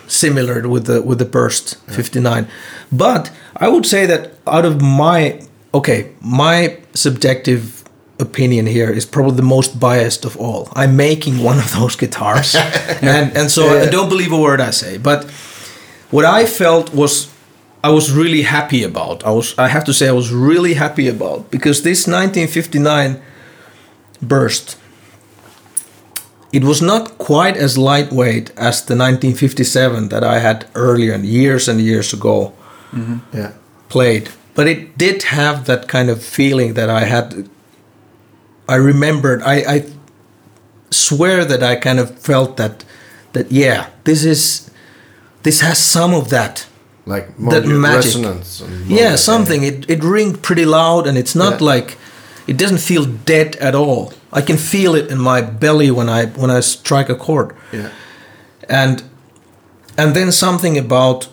[0.08, 2.48] similar with the with the burst 59
[2.92, 5.40] but i would say that out of my
[5.74, 7.79] okay my subjective
[8.20, 12.56] opinion here is probably the most biased of all i'm making one of those guitars
[13.02, 13.84] and and so Yeah.
[13.84, 15.24] i don't believe a word i say but
[16.12, 17.28] what i felt was
[17.84, 21.08] i was really happy about i was i have to say i was really happy
[21.08, 23.22] about because this 1959
[24.22, 24.78] burst
[26.52, 31.68] it was not quite as lightweight as the 1957 that I had earlier and years
[31.70, 32.54] and years ago
[32.92, 33.18] mm-hmm.
[33.38, 33.52] Yeah.
[33.88, 37.48] played, but it did have that kind of feeling that I had.
[38.70, 39.42] I remembered.
[39.42, 39.86] I, I
[40.92, 42.86] swear that I kind of felt that
[43.34, 44.70] that yeah, this is
[45.44, 46.68] this has some of that.
[47.06, 48.14] Like That magic.
[48.88, 49.64] Yeah, something.
[49.64, 51.74] It it ringed pretty loud, and it's not Yeah.
[51.76, 51.98] like
[52.48, 54.14] it doesn't feel dead at all.
[54.32, 57.90] I can feel it in my belly when I when I strike a chord Yeah.
[58.70, 59.04] and
[59.98, 61.30] and then something about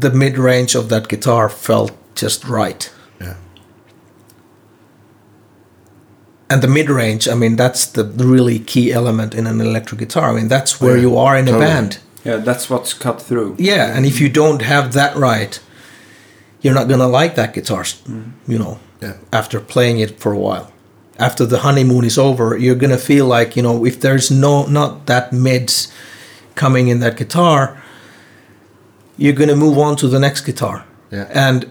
[0.00, 2.90] the mid range of that guitar felt just right
[6.54, 10.26] and the mid range i mean that's the really key element in an electric guitar
[10.30, 11.64] i mean that's oh, where yeah, you are in totally.
[11.64, 13.50] a band Yeah, that's what's cut through.
[13.58, 15.54] yeah and if you don't have that right
[16.62, 18.52] you're not gonna like that guitar mm-hmm.
[18.52, 19.16] you know Yeah.
[19.32, 20.66] after playing it for a while
[21.28, 24.90] after the honeymoon is over you're gonna feel like you know if there's no not
[25.06, 25.74] that mids
[26.54, 27.60] coming in that guitar
[29.22, 31.26] you're gonna move on to the next guitar Yeah.
[31.48, 31.66] and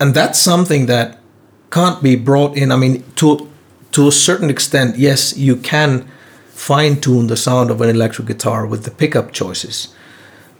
[0.00, 1.18] and that's something that
[1.70, 3.28] can't be brought in i mean to
[3.92, 6.08] to a certain extent yes you can
[6.48, 9.94] fine tune the sound of an electric guitar with the pickup choices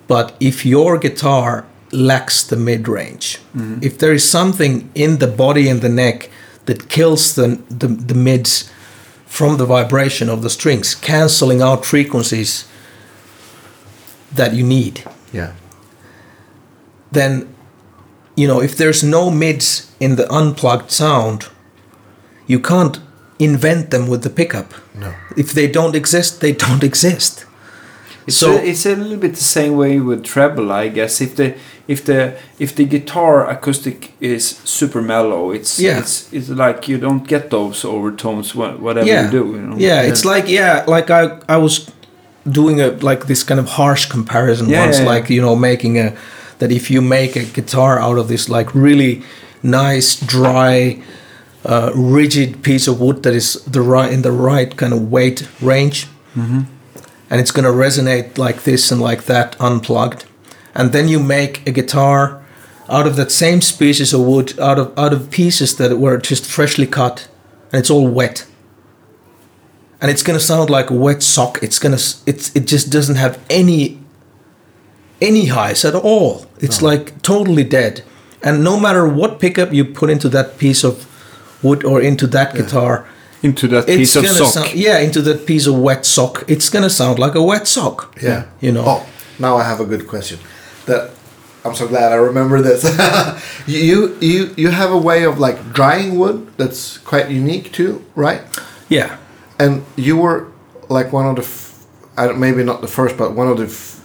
[0.09, 3.79] but if your guitar lacks the mid range mm-hmm.
[3.83, 6.31] if there is something in the body and the neck
[6.67, 8.71] that kills the, the the mids
[9.27, 12.67] from the vibration of the strings canceling out frequencies
[14.35, 15.53] that you need Yeah.
[17.11, 17.55] then
[18.37, 21.49] you know if there's no mids in the unplugged sound
[22.47, 22.99] you can't
[23.43, 25.09] invent them with the pickup No.
[25.37, 27.47] if they don't exist they don't exist
[28.27, 31.21] It's so a, it's a little bit the same way with treble, I guess.
[31.21, 31.47] If the
[31.89, 32.19] if the
[32.65, 35.99] if the guitar acoustic is super mellow, it's Yeah.
[36.01, 39.45] it's it's like you don't get those overtones whatever yeah you do.
[39.57, 39.77] You know?
[39.89, 41.75] yeah it's like yeah like i i was
[42.59, 45.15] doing a like this kind of harsh comparison Yeah, once yeah, yeah.
[45.15, 46.07] like you know making a
[46.59, 49.23] that if you make a guitar out of this like really
[49.63, 51.03] nice dry
[51.65, 55.49] uh, rigid piece of wood that is the right in the right kind of weight
[55.61, 56.07] range.
[57.31, 60.25] And it's going to resonate like this and like that unplugged.
[60.75, 62.43] And then you make a guitar
[62.89, 66.45] out of that same species of wood out of out of pieces that were just
[66.45, 67.29] freshly cut
[67.73, 68.47] and it's all wet.
[70.01, 71.63] And it's going to sound like a wet sock.
[71.63, 73.99] It's going to it's it just doesn't have any
[75.21, 76.47] any highs at all.
[76.59, 78.03] It's like totally dead.
[78.43, 81.07] And no matter what pickup you put into that piece of
[81.63, 83.05] wood or into that guitar
[83.43, 84.53] Into that it's piece of sock.
[84.53, 87.99] sound yeah into that piece of wet sock it's gonna sound like a wet sock
[88.23, 88.45] Yeah.
[88.61, 89.07] you know Oh,
[89.39, 90.39] now I have a good question.
[90.87, 91.11] That
[91.65, 92.83] I'm so glad I remember this.
[93.67, 98.43] you you you have a way of like drying wood that's quite unique too, right?
[98.89, 99.17] yeah
[99.59, 100.47] And you were
[100.89, 101.87] like one of the, f-
[102.17, 104.02] I don't, maybe not the first, but one of the f-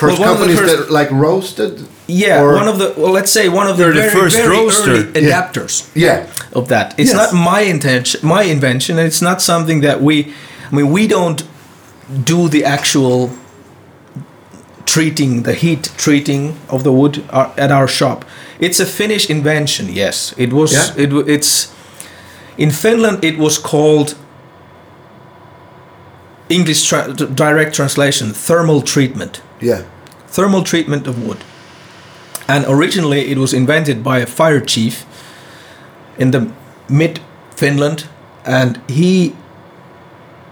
[0.00, 1.72] first Well, one of the companies first- that like roasted.
[2.06, 4.36] yeah or- one of the well let's say one of the, They're the very, first
[4.36, 4.90] very roaster.
[4.90, 6.26] early adapters Yeah.
[6.52, 7.20] of that it's Yes.
[7.22, 10.14] not my intention my invention and it's not something that we
[10.70, 11.40] i mean we don't
[12.34, 13.30] do the actual
[14.92, 18.24] treating the heat treating of the wood uh, at our shop
[18.66, 21.04] it's a finnish invention yes it was Yeah.
[21.04, 21.52] it, it's
[22.58, 24.14] in finland it was called
[26.48, 29.82] english tra- direct translation thermal treatment Yeah.
[30.28, 31.38] thermal treatment of wood.
[32.48, 35.04] And originally it was invented by a fire chief
[36.18, 36.40] in the
[36.88, 37.20] mid
[37.56, 38.04] Finland
[38.44, 39.34] and he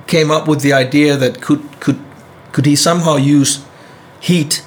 [0.07, 1.99] came up with the idea that could could
[2.53, 3.61] could he somehow use
[4.21, 4.63] heat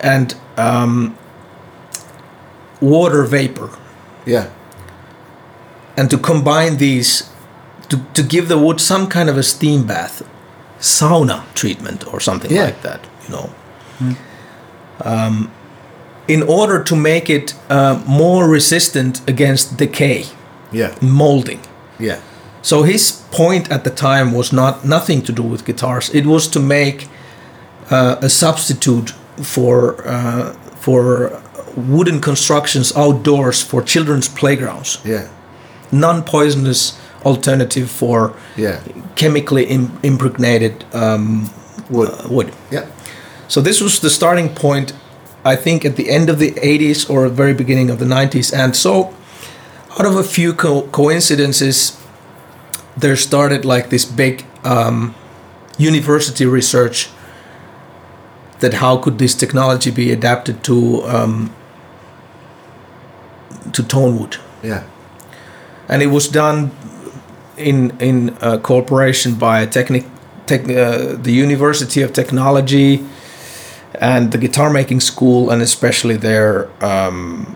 [0.00, 1.14] and um,
[2.80, 3.70] water vapor
[4.26, 4.46] Yeah.
[5.96, 7.24] and to combine these
[7.88, 10.22] to, to give the wood some kind of a steam bath
[10.80, 12.64] sauna treatment or something Yeah.
[12.64, 13.50] like that you know
[15.04, 15.50] um,
[16.28, 20.24] in order to make it uh, more resistant against decay
[20.72, 20.94] Yeah.
[21.00, 21.60] molding
[21.98, 22.18] Yeah.
[22.62, 26.48] so his point at the time was not nothing to do with guitars it was
[26.48, 27.06] to make
[27.90, 29.10] uh, a substitute
[29.42, 31.30] for uh, for
[31.76, 34.98] wooden constructions outdoors for children's playgrounds.
[35.04, 35.26] Yeah.
[35.90, 36.92] Non-poisonous
[37.24, 38.80] alternative for Yeah.
[39.16, 41.50] chemically Im- impregnated um,
[41.90, 42.08] Wood.
[42.10, 42.52] uh, wood.
[42.70, 42.84] Yeah.
[43.52, 44.94] So this was the starting point,
[45.44, 48.50] I think, at the end of the 80s or very beginning of the 90s.
[48.50, 49.12] And so,
[49.98, 52.00] out of a few co- coincidences,
[52.96, 55.14] there started like this big um,
[55.76, 57.10] university research
[58.60, 61.52] that how could this technology be adapted to um,
[63.72, 64.82] to tone wood Yeah.
[65.88, 66.70] and it was done
[67.58, 70.04] in in uh, cooperation by technic,
[70.46, 73.04] tech, uh, the University of Technology
[73.94, 77.46] and the guitar making school, and especially their um,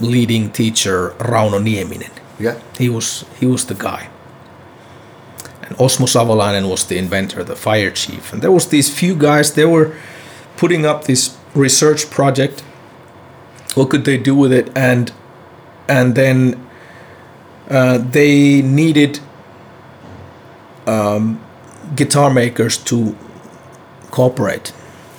[0.00, 2.12] leading teacher Rauno Nieminen.
[2.38, 2.60] Yeah.
[2.78, 4.08] He was he was the guy.
[5.62, 9.52] And Osmo Savolainen was the inventor, the fire chief, and there was these few guys.
[9.52, 9.94] They were
[10.56, 12.60] putting up this research project.
[13.74, 14.70] What could they do with it?
[14.76, 15.12] And
[15.88, 16.66] and then
[17.68, 19.20] uh, they needed
[20.86, 21.40] um,
[21.94, 23.16] guitar makers to
[24.10, 24.72] cooperate.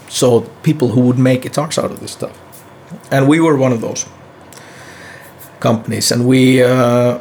[0.09, 2.37] So people who would make guitars out of this stuff,
[3.11, 4.05] and we were one of those
[5.59, 7.19] companies, and we uh,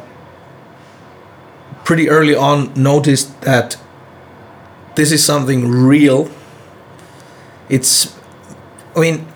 [1.83, 3.77] pretty early on noticed that
[4.95, 6.29] this is something real.
[7.69, 8.17] It's,
[8.95, 9.27] I mean,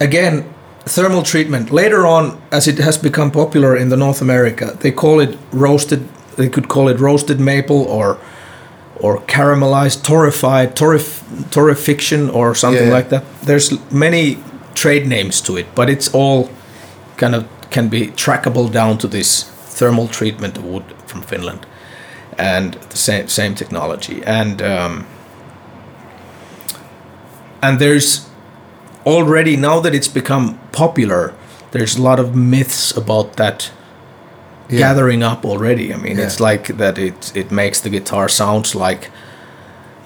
[0.00, 0.52] again,
[0.84, 1.70] thermal treatment.
[1.70, 6.08] Later on, as it has become popular in the North America, they call it roasted.
[6.36, 8.18] They could call it roasted maple or
[9.02, 12.94] or caramelized, torrefied, torref, torrefiction, or something Yeah.
[12.96, 13.24] like that.
[13.42, 14.38] There's many
[14.74, 16.48] trade names to it, but it's all
[17.16, 19.44] kind of can be trackable down to this
[19.78, 21.60] thermal treatment of wood from Finland,
[22.38, 24.22] and the same same technology.
[24.26, 25.06] And um,
[27.62, 28.26] and there's
[29.06, 31.32] already now that it's become popular,
[31.70, 33.70] there's a lot of myths about that
[34.70, 34.78] Yeah.
[34.78, 35.92] gathering up already.
[35.94, 36.26] I mean, Yeah.
[36.26, 39.10] it's like that it it makes the guitar sounds like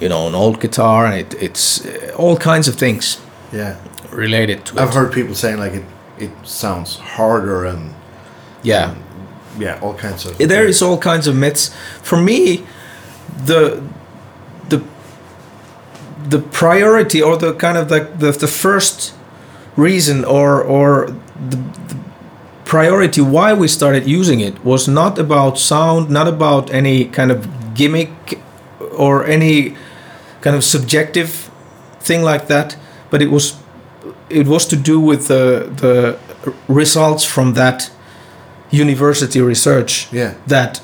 [0.01, 3.19] you know an old guitar, and it, it's uh, all kinds of things
[3.53, 3.75] Yeah.
[4.13, 4.95] related to I've it.
[4.95, 5.85] heard people saying like it,
[6.19, 7.91] it sounds harder and
[8.63, 8.95] yeah,
[9.59, 10.39] yeah, all kinds of.
[10.39, 11.71] there is all kinds of myths.
[12.03, 12.65] For me,
[13.47, 13.81] the
[14.69, 14.81] the
[16.31, 19.15] the priority or the kind of like the, the first
[19.77, 21.07] reason or or
[21.51, 21.59] the
[22.75, 27.47] priority why we started using it was not about sound, not about any kind of
[27.75, 28.41] gimmick
[28.99, 29.77] or any
[30.41, 31.29] kind of subjective
[32.01, 32.77] thing like that,
[33.11, 33.55] but it was
[34.29, 36.17] it was to do with the the
[36.69, 37.91] results from that
[38.73, 40.33] university research Yeah.
[40.49, 40.83] that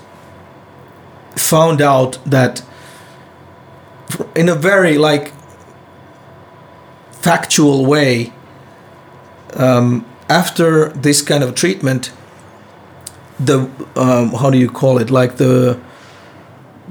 [1.36, 2.62] found out that
[4.34, 5.32] in a very like
[7.22, 8.32] factual way
[9.56, 12.12] um, after this kind of treatment
[13.46, 13.58] the
[13.96, 15.76] um, how do you call it like the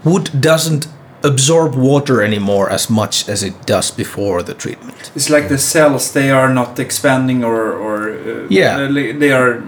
[0.03, 0.87] wood doesn't
[1.23, 6.11] absorb water anymore as much as it does before the treatment It's like the cells;
[6.13, 8.87] they are not expanding or or uh, Yeah.
[8.93, 9.61] they- they are.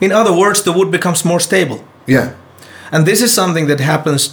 [0.00, 2.28] in other words the wood becomes more stable Yeah.
[2.92, 4.30] and this is something that happens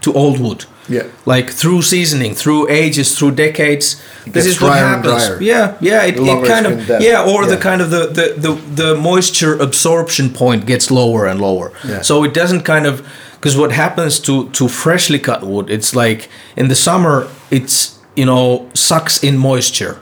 [0.00, 1.06] to old wood Yeah.
[1.26, 4.02] like through seasoning, through ages, through decades.
[4.26, 5.40] this is what happens.
[5.40, 6.02] Yeah, yeah.
[6.02, 8.52] It, it kind of yeah, or the kind of the, the the
[8.82, 11.72] the moisture absorption point gets lower and lower.
[11.84, 12.02] Yeah.
[12.02, 13.06] So it doesn't kind of
[13.42, 18.24] because what happens to to freshly cut wood, it's like in the summer, it's you
[18.26, 20.00] know sucks in moisture,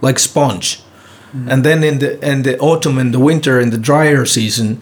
[0.00, 0.82] like sponge,
[1.48, 4.80] and then in the in the autumn and the winter in the drier season,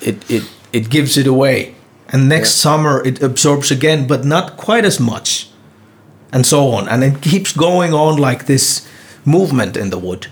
[0.00, 0.42] it it
[0.72, 1.73] it gives it away,
[2.14, 2.62] and next Yeah.
[2.70, 5.48] summer it absorbs again, but not quite as much,
[6.32, 8.82] and so on, and it keeps going on like this
[9.24, 10.26] movement in the wood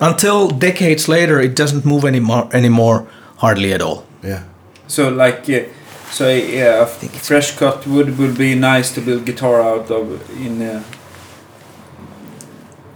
[0.00, 3.06] until decades later it doesn't move anymore anymore
[3.36, 4.04] hardly at all.
[4.22, 4.40] Yeah.
[4.88, 5.60] So like, uh,
[6.12, 6.86] so yeah, a
[7.28, 10.04] fresh cut wood will be nice to build guitar out of
[10.46, 10.82] in uh,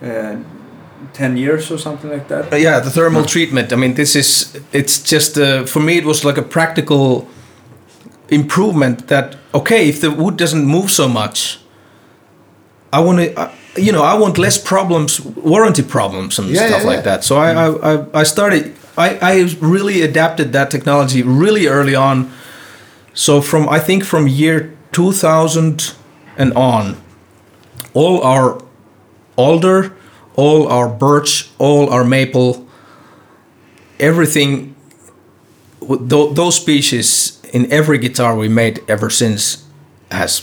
[0.02, 0.36] uh,
[1.12, 2.52] ten years or something like that.
[2.52, 3.72] Uh, yeah, the thermal treatment.
[3.72, 7.26] I mean, this is it's just uh, for me it was like a practical
[8.30, 11.58] improvement that okay, if the wood doesn't move so much,
[12.92, 13.34] I want to.
[13.38, 17.02] Uh, you know, I want less problems, warranty problems, and Yeah, stuff yeah, like yeah.
[17.16, 17.24] that.
[17.24, 18.74] So I, I, I, I started.
[18.98, 22.30] I, I really adapted that technology really early on.
[23.14, 25.94] So from I think from year 2000
[26.36, 26.96] and on,
[27.94, 28.60] all our
[29.36, 29.92] alder,
[30.34, 32.66] all our birch, all our maple,
[34.00, 34.74] everything,
[35.80, 39.64] those species in every guitar we made ever since
[40.10, 40.42] has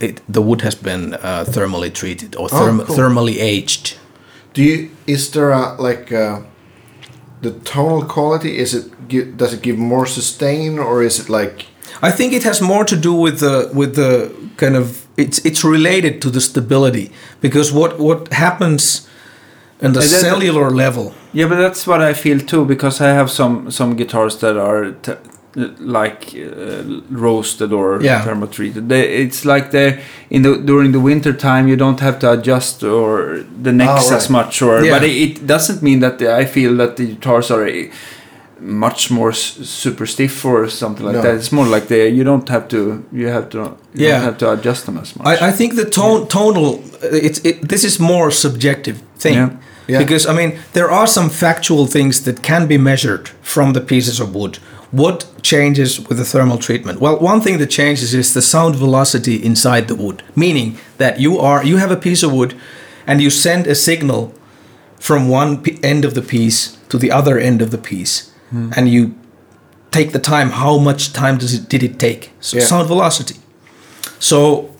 [0.00, 2.96] it, the wood has been uh, thermally treated or Oh, cool.
[2.96, 3.96] thermally aged.
[4.54, 6.40] Do you is there a like uh,
[7.42, 8.58] the tonal quality?
[8.58, 11.66] Is it gi- does it give more sustain or is it like
[12.02, 15.64] I think it has more to do with the with the kind of it's it's
[15.64, 17.10] related to the stability
[17.40, 19.08] because what what happens
[19.80, 21.12] in the cellular level.
[21.32, 24.92] Yeah, but that's what I feel too because I have some some guitars that are
[25.02, 25.12] t-
[25.80, 28.22] like uh, roasted or Yeah.
[28.24, 28.88] thermo treated.
[28.88, 32.82] They, it's like they in the during the winter time you don't have to adjust
[32.82, 34.16] or the necks Oh, right.
[34.22, 34.94] as much or Yeah.
[34.98, 37.84] but it, it doesn't mean that the, I feel that the guitars are uh,
[38.60, 41.22] much more super stiff or something like No.
[41.22, 41.34] that.
[41.36, 44.12] It's more like they you don't have to you have to you Yeah.
[44.14, 45.26] don't have to adjust them as much.
[45.42, 49.34] I, I think the tone tonal it's it, this is more subjective thing.
[49.34, 49.50] Yeah.
[49.90, 49.98] Yeah.
[50.04, 54.20] Because I mean there are some factual things that can be measured from the pieces
[54.20, 54.58] of wood.
[54.90, 57.00] What changes with the thermal treatment?
[57.00, 61.38] Well, one thing that changes is the sound velocity inside the wood, meaning that you
[61.38, 62.54] are you have a piece of wood
[63.06, 64.32] and you send a signal
[64.98, 68.88] from one p- end of the piece to the other end of the piece and
[68.88, 69.14] you
[69.90, 72.30] take the time how much time does it did it take?
[72.40, 72.64] So Yeah.
[72.64, 73.36] sound velocity.
[74.18, 74.70] So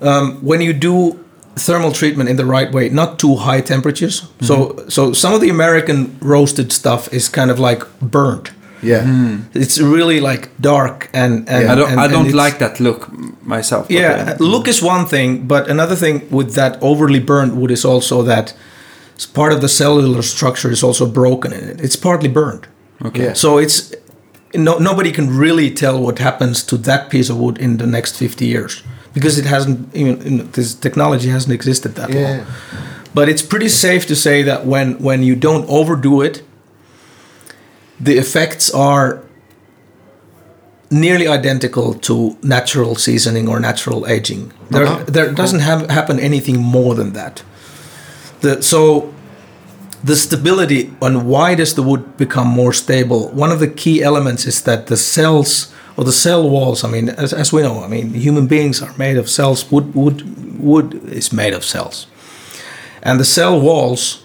[0.00, 1.22] um, when you do
[1.56, 5.48] thermal treatment in the right way not too high temperatures so so some of the
[5.48, 8.50] american roasted stuff is kind of like burnt
[8.82, 11.72] yeah it's really like dark and, and Yeah.
[11.72, 13.08] I don't and- I don't like that look
[13.46, 13.86] myself.
[13.90, 17.84] yeah, uh, look is one thing, but another thing with that overly burnt wood is
[17.84, 18.54] also that
[19.34, 21.80] part of the cellular structure is also broken in it.
[21.80, 22.66] It's partly burned.
[23.04, 23.24] Okay.
[23.24, 23.34] Yeah.
[23.34, 23.94] So it's
[24.54, 28.16] no, nobody can really tell what happens to that piece of wood in the next
[28.18, 28.82] 50 years
[29.14, 32.46] because it hasn't even you know, this technology hasn't existed that yeah long.
[33.14, 36.42] But it's pretty safe to say that when when you don't overdo it,
[38.00, 39.22] the effects are
[40.90, 44.52] nearly identical to natural seasoning or natural aging.
[44.70, 45.04] There, Uh-huh.
[45.06, 47.42] there doesn't have happen anything more than that.
[48.40, 49.12] The, so
[50.04, 53.30] the stability and why does the wood become more stable?
[53.34, 56.84] One of the key elements is that the cells or the cell walls.
[56.84, 59.64] I mean, as, as we know, I mean, human beings are made of cells.
[59.72, 60.22] Wood, wood,
[60.60, 62.06] wood is made of cells,
[63.02, 64.22] and the cell walls,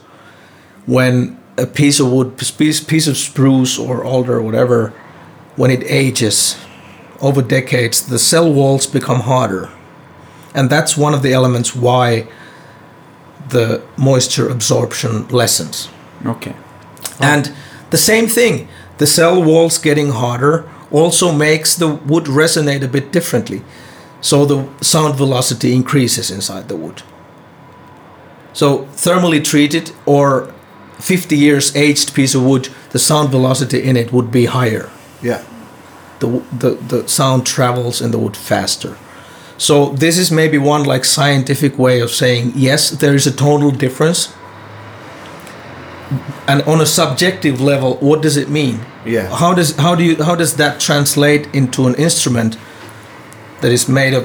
[0.86, 4.94] when a piece of wood, piece, piece of spruce or alder or whatever,
[5.56, 6.58] when it ages
[7.22, 9.70] over decades, the cell walls become harder,
[10.56, 12.28] and that's one of the elements why
[13.50, 15.90] the moisture absorption lessens.
[16.26, 16.56] Okay.
[17.20, 17.54] And
[17.90, 18.68] the same thing,
[18.98, 23.62] the cell walls getting harder also makes the wood resonate a bit differently.
[24.22, 27.02] So the sound velocity increases inside the wood.
[28.54, 30.54] So thermally treated or
[31.02, 34.90] 50 years aged piece of wood, the sound velocity in it would be higher.
[35.22, 35.44] yeah
[36.20, 36.28] The,
[36.60, 38.96] the, the sound travels in the wood faster.
[39.58, 43.72] So this is maybe one like scientific way of saying yes, there is a tonal
[43.72, 44.34] difference.
[46.48, 48.80] And on a subjective level, what does it mean?
[49.06, 49.30] Yeah.
[49.36, 52.58] How does how do you how does that translate into an instrument
[53.62, 54.24] that is made of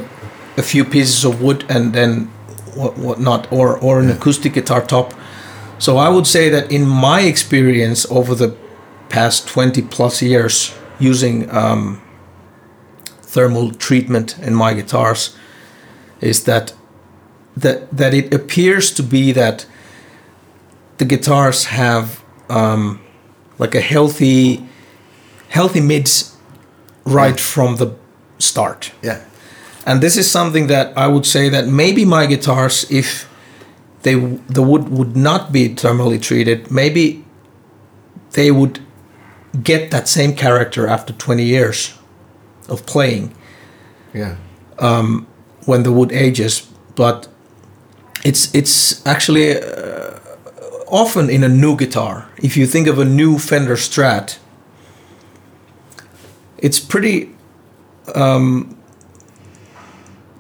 [0.57, 2.31] a few pieces of wood and then
[2.75, 5.13] what whatnot, or or an acoustic guitar top?
[5.79, 8.57] So I would say that in my experience over the
[9.09, 12.01] past twenty plus years using um,
[13.23, 15.37] thermal treatment in my guitars
[16.21, 16.75] is that
[17.57, 19.67] that that it appears to be that
[20.99, 23.01] the guitars have um,
[23.59, 24.67] like a healthy
[25.49, 26.37] healthy mids
[27.05, 27.95] right from the
[28.39, 28.93] start.
[29.03, 29.25] Yeah.
[29.87, 33.29] And this is something that I would say that maybe my guitars, if
[34.07, 34.15] they
[34.59, 37.25] the wood would not be thermally treated, maybe
[38.33, 38.79] they would
[39.65, 41.99] get that same character after 20 years
[42.69, 43.35] of playing
[44.15, 44.37] yeah
[45.65, 46.69] when the wood ages.
[46.95, 47.29] But
[48.25, 50.19] it's it's actually uh,
[50.87, 52.29] often in a new guitar.
[52.37, 54.39] If you think of a new Fender Strat,
[56.59, 57.35] it's pretty
[58.15, 58.77] um,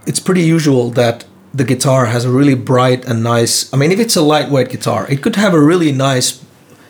[0.06, 1.24] it's pretty usual that
[1.56, 3.72] the guitar has a really bright and nice.
[3.72, 6.44] I mean, if it's a lightweight guitar, it could have a really nice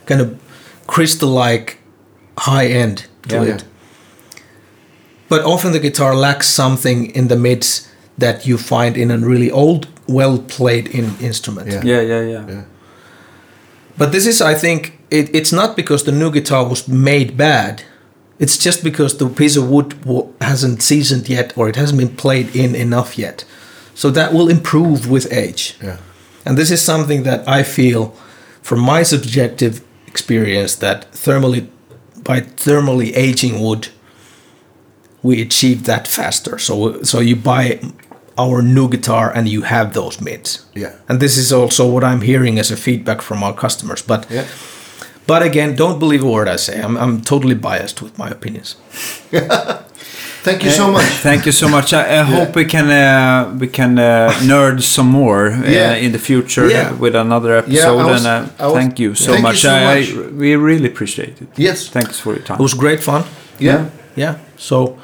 [0.06, 0.28] kind of
[0.86, 1.78] crystal-like
[2.38, 3.54] high end to Yeah.
[3.54, 3.64] it.
[5.28, 7.88] But often the guitar lacks something in the mids
[8.18, 11.68] that you find in a really old, well played in instrument.
[11.70, 11.82] Yeah.
[11.84, 12.44] Yeah, yeah, yeah.
[12.48, 12.62] yeah
[13.98, 17.82] But this is, I think, it, it's not because the new guitar was made bad.
[18.38, 22.16] It's just because the piece of wood wa- hasn't seasoned yet or it hasn't been
[22.16, 23.44] played in enough yet.
[23.96, 25.74] So that will improve with age.
[25.82, 25.96] yeah
[26.44, 28.12] And this is something that I feel,
[28.62, 31.66] from my subjective experience, that thermally,
[32.22, 33.88] by thermally aging wood,
[35.22, 36.58] we achieve that faster.
[36.58, 37.80] So, so you buy
[38.38, 40.66] our new guitar and you have those mids.
[40.74, 40.92] Yeah.
[41.08, 44.02] And this is also what I'm hearing as a feedback from our customers.
[44.02, 44.44] But Yeah.
[45.26, 46.80] but again, don't believe a word I say.
[46.84, 48.76] I'm, I'm totally biased with my opinions.
[50.46, 51.04] Thank you so much.
[51.22, 51.92] Thank you so much.
[51.92, 56.04] I, I hope we can uh, we can uh, nerd some more uh, Yeah.
[56.04, 56.92] in the future Yeah.
[57.00, 57.96] with another episode.
[57.96, 59.58] was- and uh, I was- thank you so Thank you much.
[59.60, 60.08] so I, much.
[60.10, 61.48] I we really appreciate it.
[61.56, 61.90] Yes.
[61.90, 62.56] Thanks for your time.
[62.60, 63.22] It was great fun.
[63.58, 63.84] Yeah.
[64.14, 64.34] Yeah.
[64.56, 64.96] So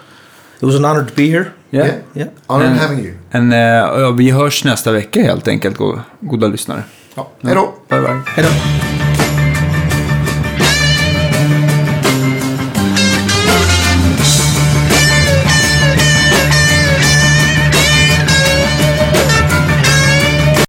[0.60, 1.44] it was an honor to be here.
[1.72, 1.86] yeah.
[1.86, 1.98] Yeah.
[2.14, 2.28] Yeah.
[2.46, 3.12] Honored Uh, having you.
[3.32, 3.58] And, uh,
[4.00, 6.82] ja, vi hörs nästa vecka helt enkelt, go- goda lyssnare.
[7.16, 7.28] Ja.
[7.44, 7.74] Hej då.
[7.88, 8.20] Bye bye.
[8.36, 8.91] Hej då.